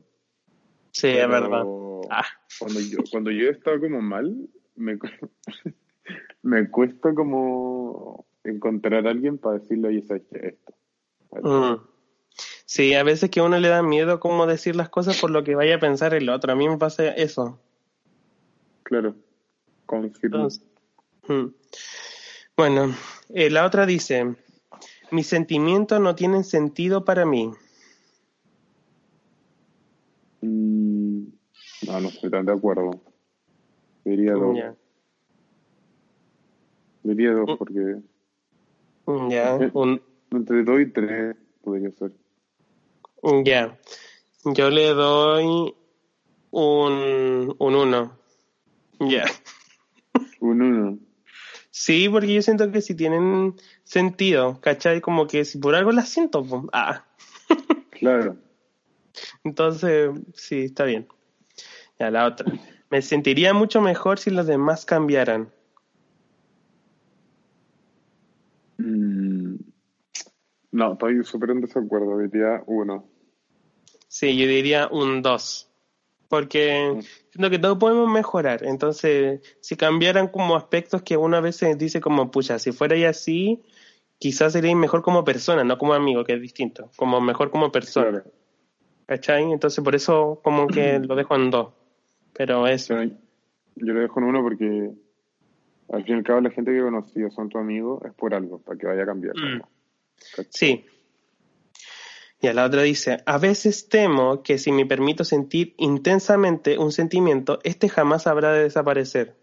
[0.97, 1.63] Sí, es verdad.
[2.09, 2.25] Ah.
[2.59, 4.35] Cuando, yo, cuando yo he estado como mal,
[4.77, 4.99] me,
[6.43, 10.49] me cuesta como encontrar a alguien para decirle, oye, ¿sabes qué?
[10.49, 10.75] Esto.
[11.43, 11.83] Mm.
[12.65, 15.45] Sí, a veces que a uno le da miedo cómo decir las cosas por lo
[15.45, 16.51] que vaya a pensar el otro.
[16.51, 17.61] A mí me pasa eso.
[18.85, 19.15] Claro,
[21.29, 21.47] mm.
[22.57, 22.95] Bueno,
[23.35, 24.35] eh, la otra dice,
[25.11, 27.53] mis sentimientos no tienen sentido para mí.
[31.97, 33.01] No, no estoy tan de acuerdo.
[34.05, 34.57] Diría dos.
[37.03, 38.01] Diría dos porque...
[39.29, 42.13] Ya, eh, un entre 2 y 3 podría ser.
[43.45, 43.79] Ya.
[44.45, 45.75] Yo le doy
[46.51, 48.19] un 1.
[48.99, 49.25] Un ya.
[50.41, 50.99] Un 1.
[51.71, 55.01] Sí, porque yo siento que si tienen sentido, ¿cachai?
[55.01, 57.05] Como que si por algo las siento, ah.
[57.91, 58.37] claro.
[59.45, 61.07] Entonces, sí, está bien.
[61.99, 62.53] Ya, la otra.
[62.91, 65.51] Me sentiría mucho mejor si los demás cambiaran.
[70.77, 73.09] No, estoy súper en desacuerdo, diría uno.
[74.09, 75.71] Sí, yo diría un dos.
[76.29, 77.01] Porque mm.
[77.31, 78.63] siento que todos podemos mejorar.
[78.63, 83.09] Entonces, si cambiaran como aspectos que uno a veces dice como, pucha, si fuera ya
[83.09, 83.63] así,
[84.19, 86.91] quizás sería mejor como persona, no como amigo, que es distinto.
[86.97, 88.23] Como mejor como persona.
[89.07, 89.51] ¿Cachai?
[89.51, 91.69] Entonces, por eso como que lo dejo en dos.
[92.37, 93.03] Pero eso.
[93.03, 93.13] yo
[93.77, 94.91] lo dejo en uno porque
[95.91, 98.35] al fin y al cabo la gente que he conocido son tu amigo es por
[98.35, 99.35] algo, para que vaya a cambiar.
[99.37, 99.63] Mm.
[100.51, 100.85] Sí.
[102.41, 106.93] Y a la otra dice, a veces temo que si me permito sentir intensamente un
[106.93, 109.35] sentimiento, este jamás habrá de desaparecer.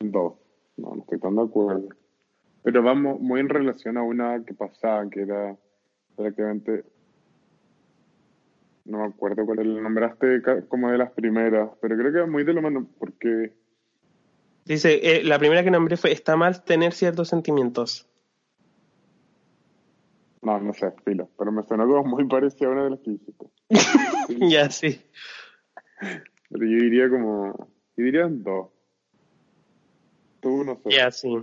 [0.00, 0.34] Dos.
[0.76, 1.88] No, no estoy tan de acuerdo.
[2.62, 5.56] Pero vamos muy en relación a una que pasaba, que era
[6.16, 6.84] prácticamente...
[8.88, 12.42] No me acuerdo cuál era, nombraste como de las primeras, pero creo que era muy
[12.42, 13.52] de lo malo, porque...
[14.64, 18.08] Dice, eh, la primera que nombré fue, está mal tener ciertos sentimientos.
[20.40, 23.10] No, no sé, filo, pero me sonó como muy parecido a una de las que
[23.10, 23.46] dijiste.
[24.48, 25.02] ya, sí.
[26.48, 28.68] Pero yo diría como, yo diría dos.
[30.40, 30.90] Tú no sé.
[30.90, 31.36] Ya, sí.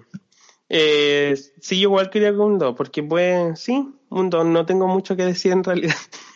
[0.70, 4.88] Eh, sí, yo igual quería con un dos, porque pues, sí, un dos, no tengo
[4.88, 5.94] mucho que decir en realidad.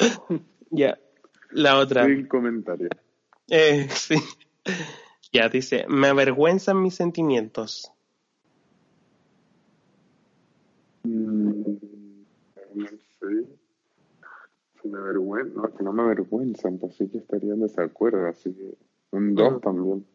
[0.70, 0.98] ya,
[1.50, 2.06] la otra.
[2.06, 2.88] Sin comentario.
[3.48, 4.16] Eh, sí.
[5.32, 7.92] Ya, dice, me avergüenzan mis sentimientos.
[11.04, 11.62] Mm,
[12.74, 13.46] no sé.
[14.82, 18.52] Si me avergüenza, no, que no me avergüenzan, pues sí que estaría en desacuerdo, así
[18.52, 18.74] que
[19.12, 19.60] un 2 mm.
[19.60, 20.06] también.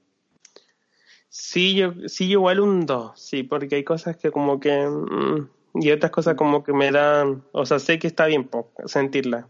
[1.30, 5.50] Sí, yo, sí, igual un 2, sí, porque hay cosas que como que, mm,
[5.82, 8.50] y otras cosas como que me dan, o sea, sé que está bien
[8.86, 9.50] sentirla.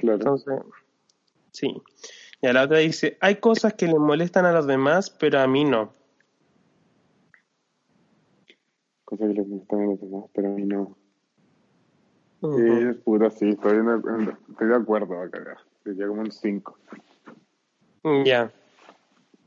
[0.00, 0.18] Claro.
[0.18, 0.60] Entonces,
[1.52, 1.82] sí.
[2.42, 5.46] Y a la otra dice, hay cosas que le molestan a los demás, pero a
[5.46, 5.92] mí no.
[9.04, 10.96] Cosas que le molestan a los demás, pero a mí no.
[12.42, 13.78] Sí, es pura, sí, estoy,
[14.50, 15.56] estoy de acuerdo acá.
[15.82, 16.78] Sería como un 5.
[18.24, 18.52] Ya.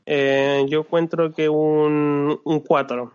[0.04, 3.12] Eh, yo encuentro que un 4.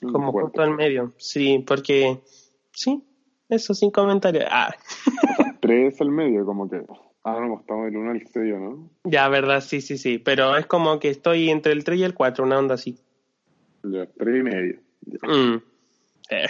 [0.00, 1.12] como justo al medio.
[1.18, 2.20] Sí, porque.
[2.72, 3.04] Sí,
[3.48, 4.46] eso sin comentarios.
[4.48, 4.74] Ah.
[5.70, 6.82] 3 al medio, como que.
[7.22, 8.90] Ah, no, estamos del 1 al 6, ¿no?
[9.04, 10.18] Ya, verdad, sí, sí, sí.
[10.18, 12.98] Pero es como que estoy entre el 3 y el 4, una onda así.
[13.84, 14.80] Ya, 3 y medio.
[15.22, 15.62] Mm.
[16.30, 16.46] Eh.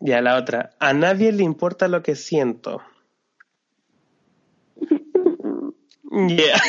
[0.00, 0.70] Ya, la otra.
[0.78, 2.80] A nadie le importa lo que siento.
[6.28, 6.60] Yeah.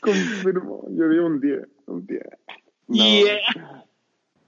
[0.00, 1.68] Confirmo, yo digo un 10.
[1.86, 2.22] Un 10.
[2.86, 2.94] No.
[2.94, 3.84] Yeah.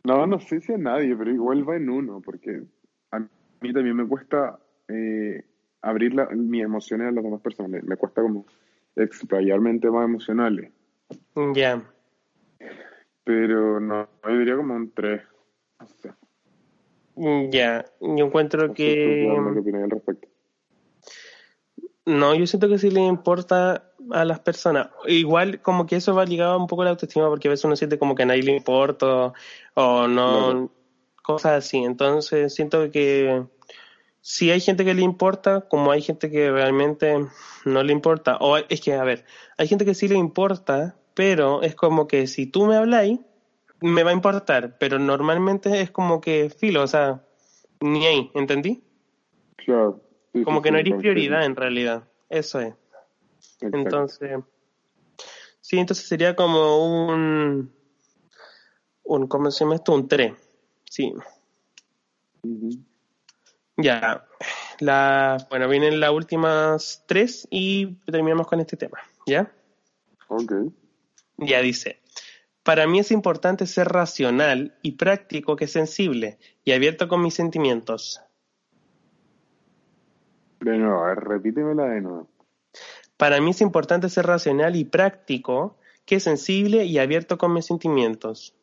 [0.05, 2.63] No, no sé si a nadie, pero igual va en uno, porque
[3.11, 5.43] a mí también me cuesta eh,
[5.83, 7.83] abrir la, mis emociones a las demás personas.
[7.83, 8.47] Me, cuesta como
[8.97, 10.71] explayarme en temas emocionales.
[11.55, 11.83] Ya.
[13.25, 15.23] Pero no, yo diría como un 3.
[15.81, 16.13] No sé.
[17.51, 19.29] Ya, yo encuentro que...
[19.31, 20.29] al respecto?
[22.05, 24.89] No, yo siento que sí le importa a las personas.
[25.07, 27.77] Igual como que eso va ligado un poco a la autoestima porque a veces uno
[27.77, 29.33] siente como que a nadie le importa
[29.75, 30.71] o, no,
[31.23, 31.79] cosas así.
[31.79, 33.45] Entonces siento que
[34.23, 37.27] si hay gente que le importa, como hay gente que realmente
[37.65, 38.37] no le importa.
[38.41, 39.25] O es que, a ver,
[39.59, 43.19] hay gente que sí le importa, pero es como que si tú me habláis,
[43.81, 47.25] me va a importar, pero normalmente es como que filo, o sea,
[47.81, 48.85] ni ahí, ¿entendí?
[49.57, 50.01] Claro.
[50.45, 52.75] como que no eres prioridad en realidad, eso es.
[53.61, 54.39] Entonces,
[55.61, 57.73] sí, entonces sería como un,
[59.03, 59.93] un ¿cómo se llama esto?
[59.93, 60.33] Un 3,
[60.85, 61.13] sí.
[63.83, 64.25] Ya,
[64.79, 69.53] la, bueno, vienen las últimas tres y terminamos con este tema, ¿ya?
[70.29, 70.53] Ok.
[71.39, 72.01] Ya dice,
[72.63, 78.23] para mí es importante ser racional y práctico que sensible y abierto con mis sentimientos.
[80.61, 82.29] De nuevo, a ver, repítemela de nuevo.
[83.17, 88.55] Para mí es importante ser racional y práctico que sensible y abierto con mis sentimientos.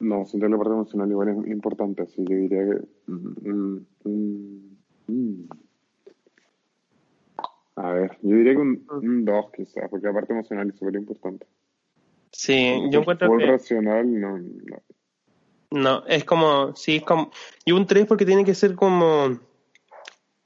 [0.00, 3.12] No, siento que la parte emocional igual es importante, así que diría que...
[3.12, 4.76] Mm, mm,
[5.06, 5.48] mm,
[7.76, 11.46] a ver, yo diría que un 2 quizás, porque la parte emocional es súper importante.
[12.32, 13.46] Sí, yo encuentro que...
[13.46, 14.82] racional, no, no.
[15.70, 17.30] No, es como, sí, es como...
[17.64, 19.38] Y un 3 porque tiene que ser como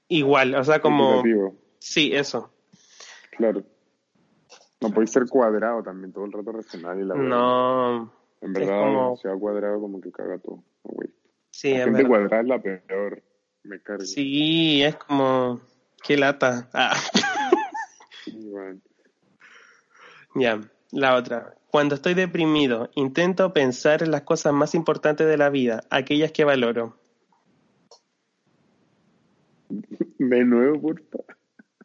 [0.09, 1.23] igual, o sea, como...
[1.79, 2.51] Sí, eso.
[3.37, 3.63] Claro.
[4.81, 8.24] No podéis ser cuadrado también todo el rato racional y la No.
[8.45, 9.14] En verdad, como...
[9.14, 10.62] ha cuadrado como que caga todo.
[11.51, 13.22] Sí, la gente cuadrada es la peor.
[13.62, 14.05] Me carga.
[14.05, 15.62] Sí, es como...
[16.03, 16.68] Qué lata.
[16.74, 16.95] Ah.
[20.34, 21.55] Ya, la otra.
[21.70, 26.45] Cuando estoy deprimido, intento pensar en las cosas más importantes de la vida, aquellas que
[26.45, 26.99] valoro.
[30.18, 31.36] De nuevo, por favor.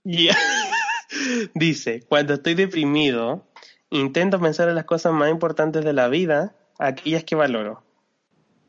[1.53, 3.47] Dice, cuando estoy deprimido,
[3.89, 7.83] intento pensar en las cosas más importantes de la vida, aquellas que valoro.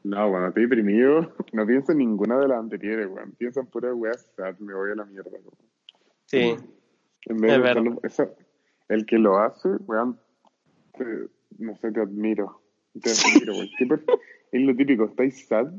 [0.03, 3.33] No, cuando estoy deprimido, no pienso en ninguna de las anteriores, weón.
[3.33, 4.12] Pienso en pura weá
[4.59, 5.31] me voy a la mierda.
[6.27, 6.57] Sí.
[7.27, 8.29] En vez de
[8.89, 10.18] el que lo hace, weón,
[11.59, 12.61] no sé, te admiro.
[13.01, 13.68] Te admiro, weón.
[14.53, 15.73] es lo típico, estáis sad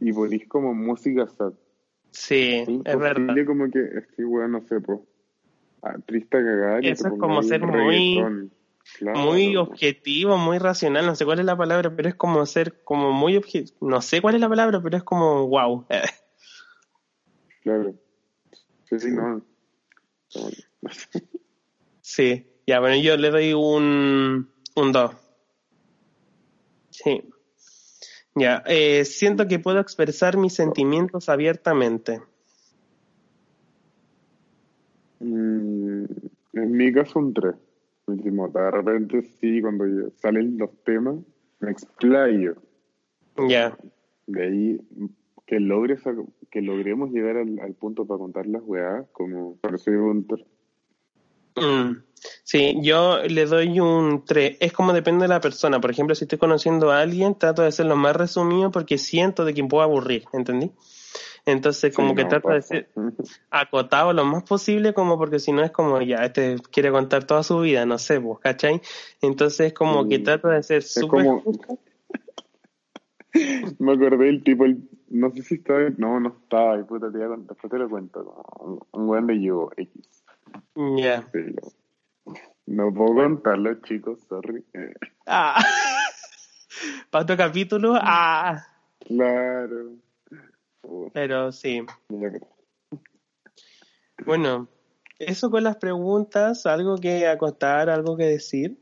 [0.00, 1.52] y ponís como música sad.
[2.12, 3.34] Sí, es, verdad.
[3.46, 5.00] como que, es que, weón, no sé, pues,
[6.06, 6.84] triste a cagar.
[6.84, 8.50] Eso es como ser muy,
[9.00, 13.12] muy objetivo, muy racional, no sé cuál es la palabra, pero es como ser como
[13.12, 15.86] muy objetivo, no sé cuál es la palabra, pero es como wow.
[17.62, 17.94] claro.
[18.84, 19.42] Sí, sí, no.
[22.00, 25.12] sí, ya, bueno, yo le doy un, un 2.
[26.90, 27.22] Sí.
[28.34, 32.22] Ya, eh, siento que puedo expresar mis sentimientos abiertamente.
[35.20, 36.04] Mm,
[36.52, 37.54] en mi caso un 3.
[38.06, 39.84] De repente sí, cuando
[40.16, 41.16] salen los temas,
[41.60, 42.54] me explayo.
[43.48, 43.76] Ya.
[44.26, 44.80] De ahí
[45.46, 46.02] que logres
[46.50, 50.26] que logremos llegar al, punto para contar las weas, como por eso un
[51.56, 52.02] mm.
[52.42, 54.56] Sí, yo le doy un 3.
[54.60, 55.80] Es como depende de la persona.
[55.80, 59.44] Por ejemplo, si estoy conociendo a alguien, trato de ser lo más resumido porque siento
[59.44, 60.70] de que puedo aburrir, ¿entendí?
[61.46, 62.88] Entonces, como que trata de ser
[63.50, 67.44] acotado lo más posible, como porque si no es como, ya, este quiere contar toda
[67.44, 68.82] su vida, no sé, vos, ¿cachai?
[69.22, 71.24] Entonces, como que trata de ser súper...
[73.78, 77.70] Me acordé el tipo, el, no sé si estaba, no, no estaba, puta, te después
[77.70, 78.44] te lo cuento,
[78.92, 80.24] un, buen de yo, X.
[80.96, 81.28] Ya.
[82.66, 84.64] no puedo contarlo, chicos, sorry.
[85.26, 85.62] Ah.
[87.10, 88.66] Para otro capítulo, ah.
[89.06, 90.05] Claro.
[91.12, 91.84] Pero sí.
[94.24, 94.68] Bueno,
[95.18, 98.78] eso con las preguntas, algo que acotar, algo que decir.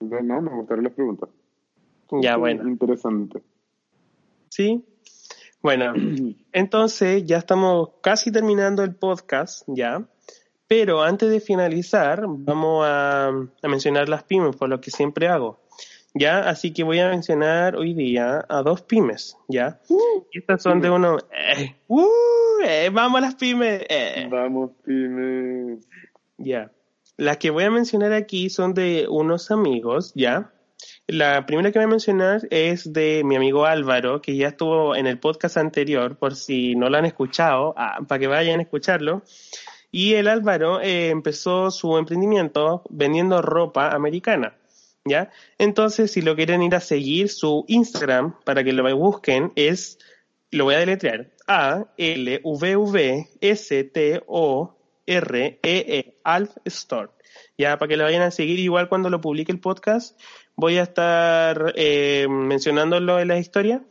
[0.00, 1.28] No, me gustaron las preguntas.
[2.20, 2.68] Ya, bueno.
[2.68, 3.42] Interesante.
[4.48, 4.84] Sí.
[5.62, 5.94] Bueno,
[6.52, 10.06] entonces ya estamos casi terminando el podcast, ya.
[10.66, 15.61] Pero antes de finalizar, vamos a, a mencionar las pymes, por lo que siempre hago.
[16.14, 16.48] ¿Ya?
[16.48, 19.80] Así que voy a mencionar hoy día a dos pymes, ¿ya?
[19.88, 21.18] Uh, estas son de uno...
[21.32, 22.06] Eh, uh,
[22.64, 23.82] eh, ¡Vamos a las pymes!
[23.88, 24.26] Eh.
[24.30, 25.86] Vamos, pymes.
[26.38, 26.70] Ya.
[27.16, 30.52] Las que voy a mencionar aquí son de unos amigos, ¿ya?
[31.06, 35.06] La primera que voy a mencionar es de mi amigo Álvaro, que ya estuvo en
[35.06, 39.22] el podcast anterior, por si no lo han escuchado, ah, para que vayan a escucharlo.
[39.90, 44.56] Y el Álvaro empezó su emprendimiento vendiendo ropa americana.
[45.04, 45.30] ¿Ya?
[45.58, 49.98] Entonces, si lo quieren ir a seguir, su Instagram, para que lo busquen, es,
[50.50, 54.76] lo voy a deletrear, A, L, V, V, S, T, O,
[55.06, 57.10] R, E, E, Alf Store.
[57.58, 60.18] Ya, para que lo vayan a seguir, igual cuando lo publique el podcast,
[60.56, 63.82] voy a estar eh, mencionándolo en la historia.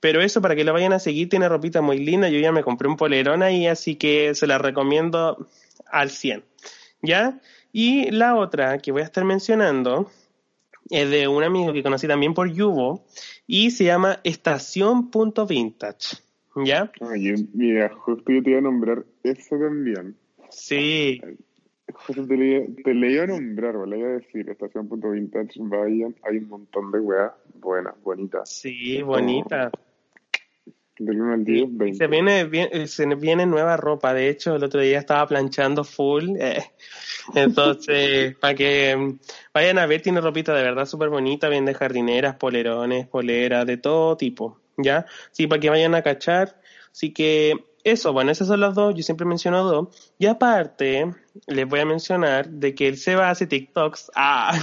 [0.00, 2.28] Pero eso, para que lo vayan a seguir, tiene ropita muy linda.
[2.28, 5.48] Yo ya me compré un polerón ahí, así que se la recomiendo
[5.86, 6.44] al 100.
[7.02, 7.40] ¿Ya?
[7.72, 10.10] Y la otra que voy a estar mencionando
[10.90, 13.04] es de un amigo que conocí también por Yubo
[13.46, 16.18] y se llama Estación.vintage.
[16.64, 16.90] ¿Ya?
[17.00, 20.16] Oye, mira, justo yo te iba a nombrar eso también.
[20.50, 21.20] Sí.
[21.92, 26.14] Justo te, le, te le iba a nombrar, o le iba a decir, Estación.vintage, vayan,
[26.22, 28.50] hay un montón de weas buenas, bonitas.
[28.50, 29.72] Sí, bonitas.
[30.98, 31.96] Del 1 al 10, 20.
[31.96, 34.12] Se viene, se viene nueva ropa.
[34.12, 36.30] De hecho, el otro día estaba planchando full.
[37.34, 39.18] Eh, entonces, para que mm,
[39.52, 44.16] vayan a ver, tiene ropita de verdad súper bonita, vende jardineras, polerones, poleras, de todo
[44.16, 45.04] tipo, ¿ya?
[45.30, 46.58] Sí, para que vayan a cachar.
[46.90, 50.12] Así que eso, bueno, esas son las dos, yo siempre menciono dos.
[50.18, 51.14] Y aparte,
[51.46, 54.10] les voy a mencionar de que el Seba hace TikToks.
[54.16, 54.58] ¡Ah!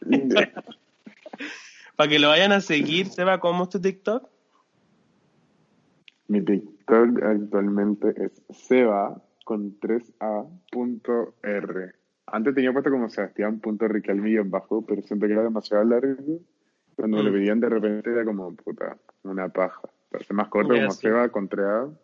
[1.96, 4.28] para que lo vayan a seguir, Seba, ¿cómo es tu TikTok?
[6.28, 11.92] Mi TikTok actualmente es Seba con 3A.R.
[12.26, 16.40] Antes tenía puesto como Sebastián.riquelme bajo, pero siento que era demasiado largo.
[16.96, 17.34] Cuando me lo mm.
[17.34, 19.82] pedían de repente era como, puta, una paja.
[20.10, 21.96] Parece más corto como Seba con 3A.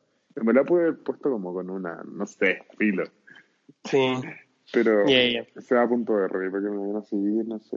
[0.43, 3.03] Me la pude haber puesto como con una, no sé, filo.
[3.85, 4.15] Sí.
[4.73, 7.77] Pero yeah, Seba.r, para que me vayan a seguir, no sé.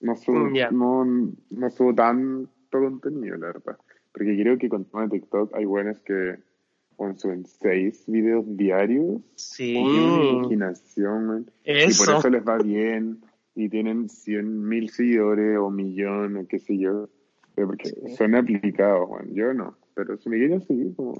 [0.00, 1.04] No subo, mm, no,
[1.50, 3.76] no subo tanto contenido, la verdad.
[4.12, 6.36] Porque creo que con todo TikTok hay buenos que
[7.16, 9.20] suben seis videos diarios.
[9.36, 9.74] Sí.
[9.74, 12.02] imaginación, Eso.
[12.02, 13.20] Y por eso les va bien.
[13.54, 17.08] Y tienen cien mil seguidores o millones, qué sé yo.
[17.54, 19.34] Porque son aplicados, Juan.
[19.34, 19.76] Yo no.
[19.94, 21.14] Pero si me quieren seguir, como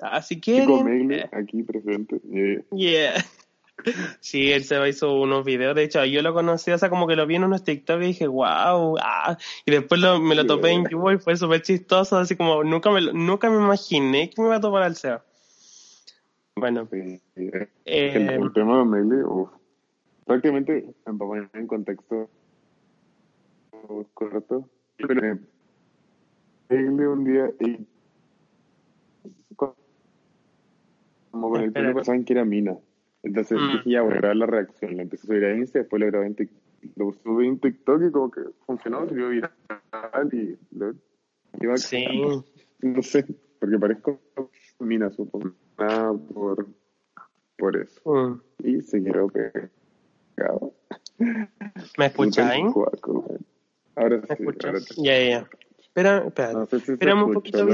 [0.00, 0.64] Así que.
[1.32, 2.20] aquí presente.
[2.72, 3.14] yeah.
[4.20, 7.16] Sí, él se hizo unos videos, de hecho, yo lo conocí, o sea, como que
[7.16, 10.84] lo vi en unos TikTok y dije, wow, ah", y después me lo topé en
[10.84, 14.56] YouTube y fue súper chistoso, así como nunca me, nunca me imaginé que me iba
[14.56, 15.20] a topar al SEO.
[16.56, 16.88] Bueno.
[16.90, 17.20] Sí,
[17.86, 19.22] eh, el, tema de Meli,
[20.26, 20.94] prácticamente,
[21.54, 22.28] en contexto
[24.14, 25.38] correcto, pero
[26.68, 27.86] Meli un día, y,
[29.54, 32.76] como con el que era mina.
[33.22, 33.72] Entonces mm.
[33.72, 34.96] dije, ya voy a grabar la reacción.
[34.96, 36.62] La empecé a subir a Insta, después lo grabé en TikTok.
[36.96, 39.52] Lo subí en TikTok y como que funcionó, se vio viral
[40.32, 40.94] y lo
[41.60, 42.04] iba Sí.
[42.80, 43.24] No sé,
[43.60, 44.20] porque parezco
[44.80, 45.52] mina, supongo.
[45.78, 46.66] Nada por,
[47.56, 48.00] por eso.
[48.04, 48.40] Mm.
[48.66, 50.72] Y se quedó pegado.
[51.98, 52.64] ¿Me escucháis?
[53.94, 55.02] Ahora sí, ahora sí.
[55.02, 55.48] Ya, ya.
[55.78, 56.52] Espera, espera.
[56.52, 57.66] No sé si Esperamos un poquito.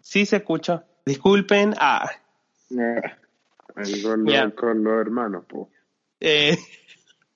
[0.00, 0.84] Sí se escucha.
[1.06, 1.74] Disculpen.
[1.78, 2.10] Ah.
[4.54, 5.44] Con, los, hermanos,
[6.20, 6.56] eh,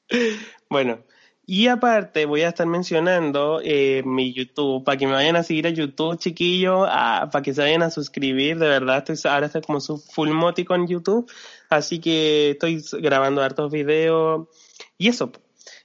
[0.70, 1.04] bueno,
[1.44, 5.66] y aparte voy a estar mencionando eh, mi YouTube, para que me vayan a seguir
[5.66, 9.80] a YouTube, chiquillo, para que se vayan a suscribir, de verdad, estoy, ahora estoy como
[9.80, 11.30] su full moti con YouTube,
[11.68, 14.48] así que estoy grabando hartos videos
[14.96, 15.32] y eso.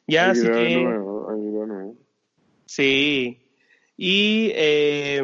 [0.08, 0.88] Ya, así que...
[2.68, 3.45] Sí,
[3.98, 5.22] y eh,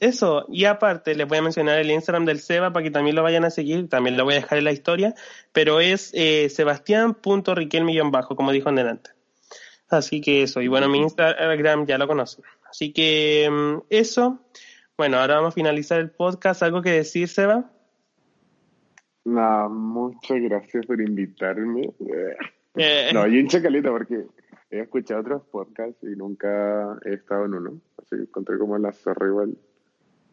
[0.00, 3.22] eso, y aparte les voy a mencionar el Instagram del Seba para que también lo
[3.22, 5.14] vayan a seguir, también lo voy a dejar en la historia,
[5.52, 9.10] pero es eh, sebastián.riquelme-bajo, como dijo en delante.
[9.88, 10.62] Así que eso.
[10.62, 12.44] Y bueno, mi Instagram ya lo conocen.
[12.68, 14.40] Así que mm, eso.
[14.96, 16.62] Bueno, ahora vamos a finalizar el podcast.
[16.62, 17.70] ¿Algo que decir, Seba?
[19.24, 21.92] Nada, muchas gracias por invitarme.
[22.74, 23.10] Eh.
[23.12, 24.24] No, yo hincha caleta porque
[24.70, 27.80] he escuchado otros podcasts y nunca he estado en uno.
[28.12, 29.56] Así que encontré como la zorra igual.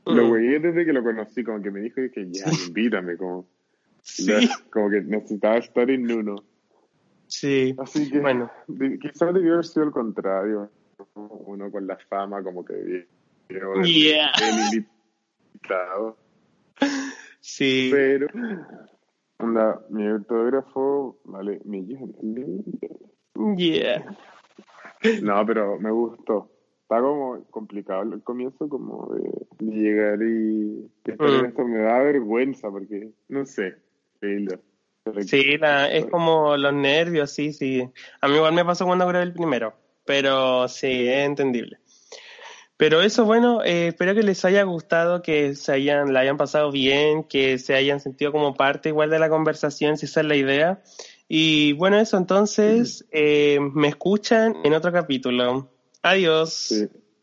[0.06, 0.30] Lo mm.
[0.30, 3.48] güey desde que lo conocí, como que me dijo que ya, invítame, como,
[4.72, 6.36] como que necesitaba estar en uno.
[7.28, 7.76] Sí.
[7.78, 8.50] Así que, bueno.
[9.02, 10.70] quizás debió haber sido el contrario.
[11.14, 13.08] Uno con la fama, como que
[13.86, 14.32] yeah.
[14.42, 14.84] el
[15.54, 16.18] invitado.
[17.40, 17.90] Sí.
[17.92, 18.28] Pero,
[19.38, 22.16] onda, mi autógrafo vale millones.
[23.56, 24.18] Yeah.
[25.22, 26.50] No, pero me gustó.
[26.90, 29.30] Está como complicado el comienzo, como de,
[29.60, 31.64] llegar y estar en esto.
[31.64, 33.76] Me da vergüenza porque, no sé,
[35.22, 35.60] Sí,
[35.92, 37.88] es como los nervios, sí, sí.
[38.22, 41.78] A mí igual me pasó cuando grabé el primero, pero sí, es entendible.
[42.76, 46.72] Pero eso, bueno, eh, espero que les haya gustado, que se hayan, la hayan pasado
[46.72, 50.36] bien, que se hayan sentido como parte igual de la conversación, si esa es la
[50.36, 50.82] idea.
[51.28, 55.70] Y bueno, eso entonces, eh, me escuchan en otro capítulo.
[56.04, 56.70] Adiós.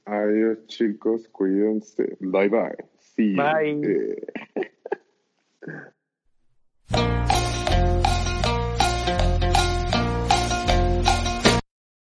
[0.05, 1.27] Adiós, chicos.
[1.29, 2.17] Cuídense.
[2.21, 2.77] Bye bye.
[3.35, 3.81] Bye.
[3.85, 4.27] Eh.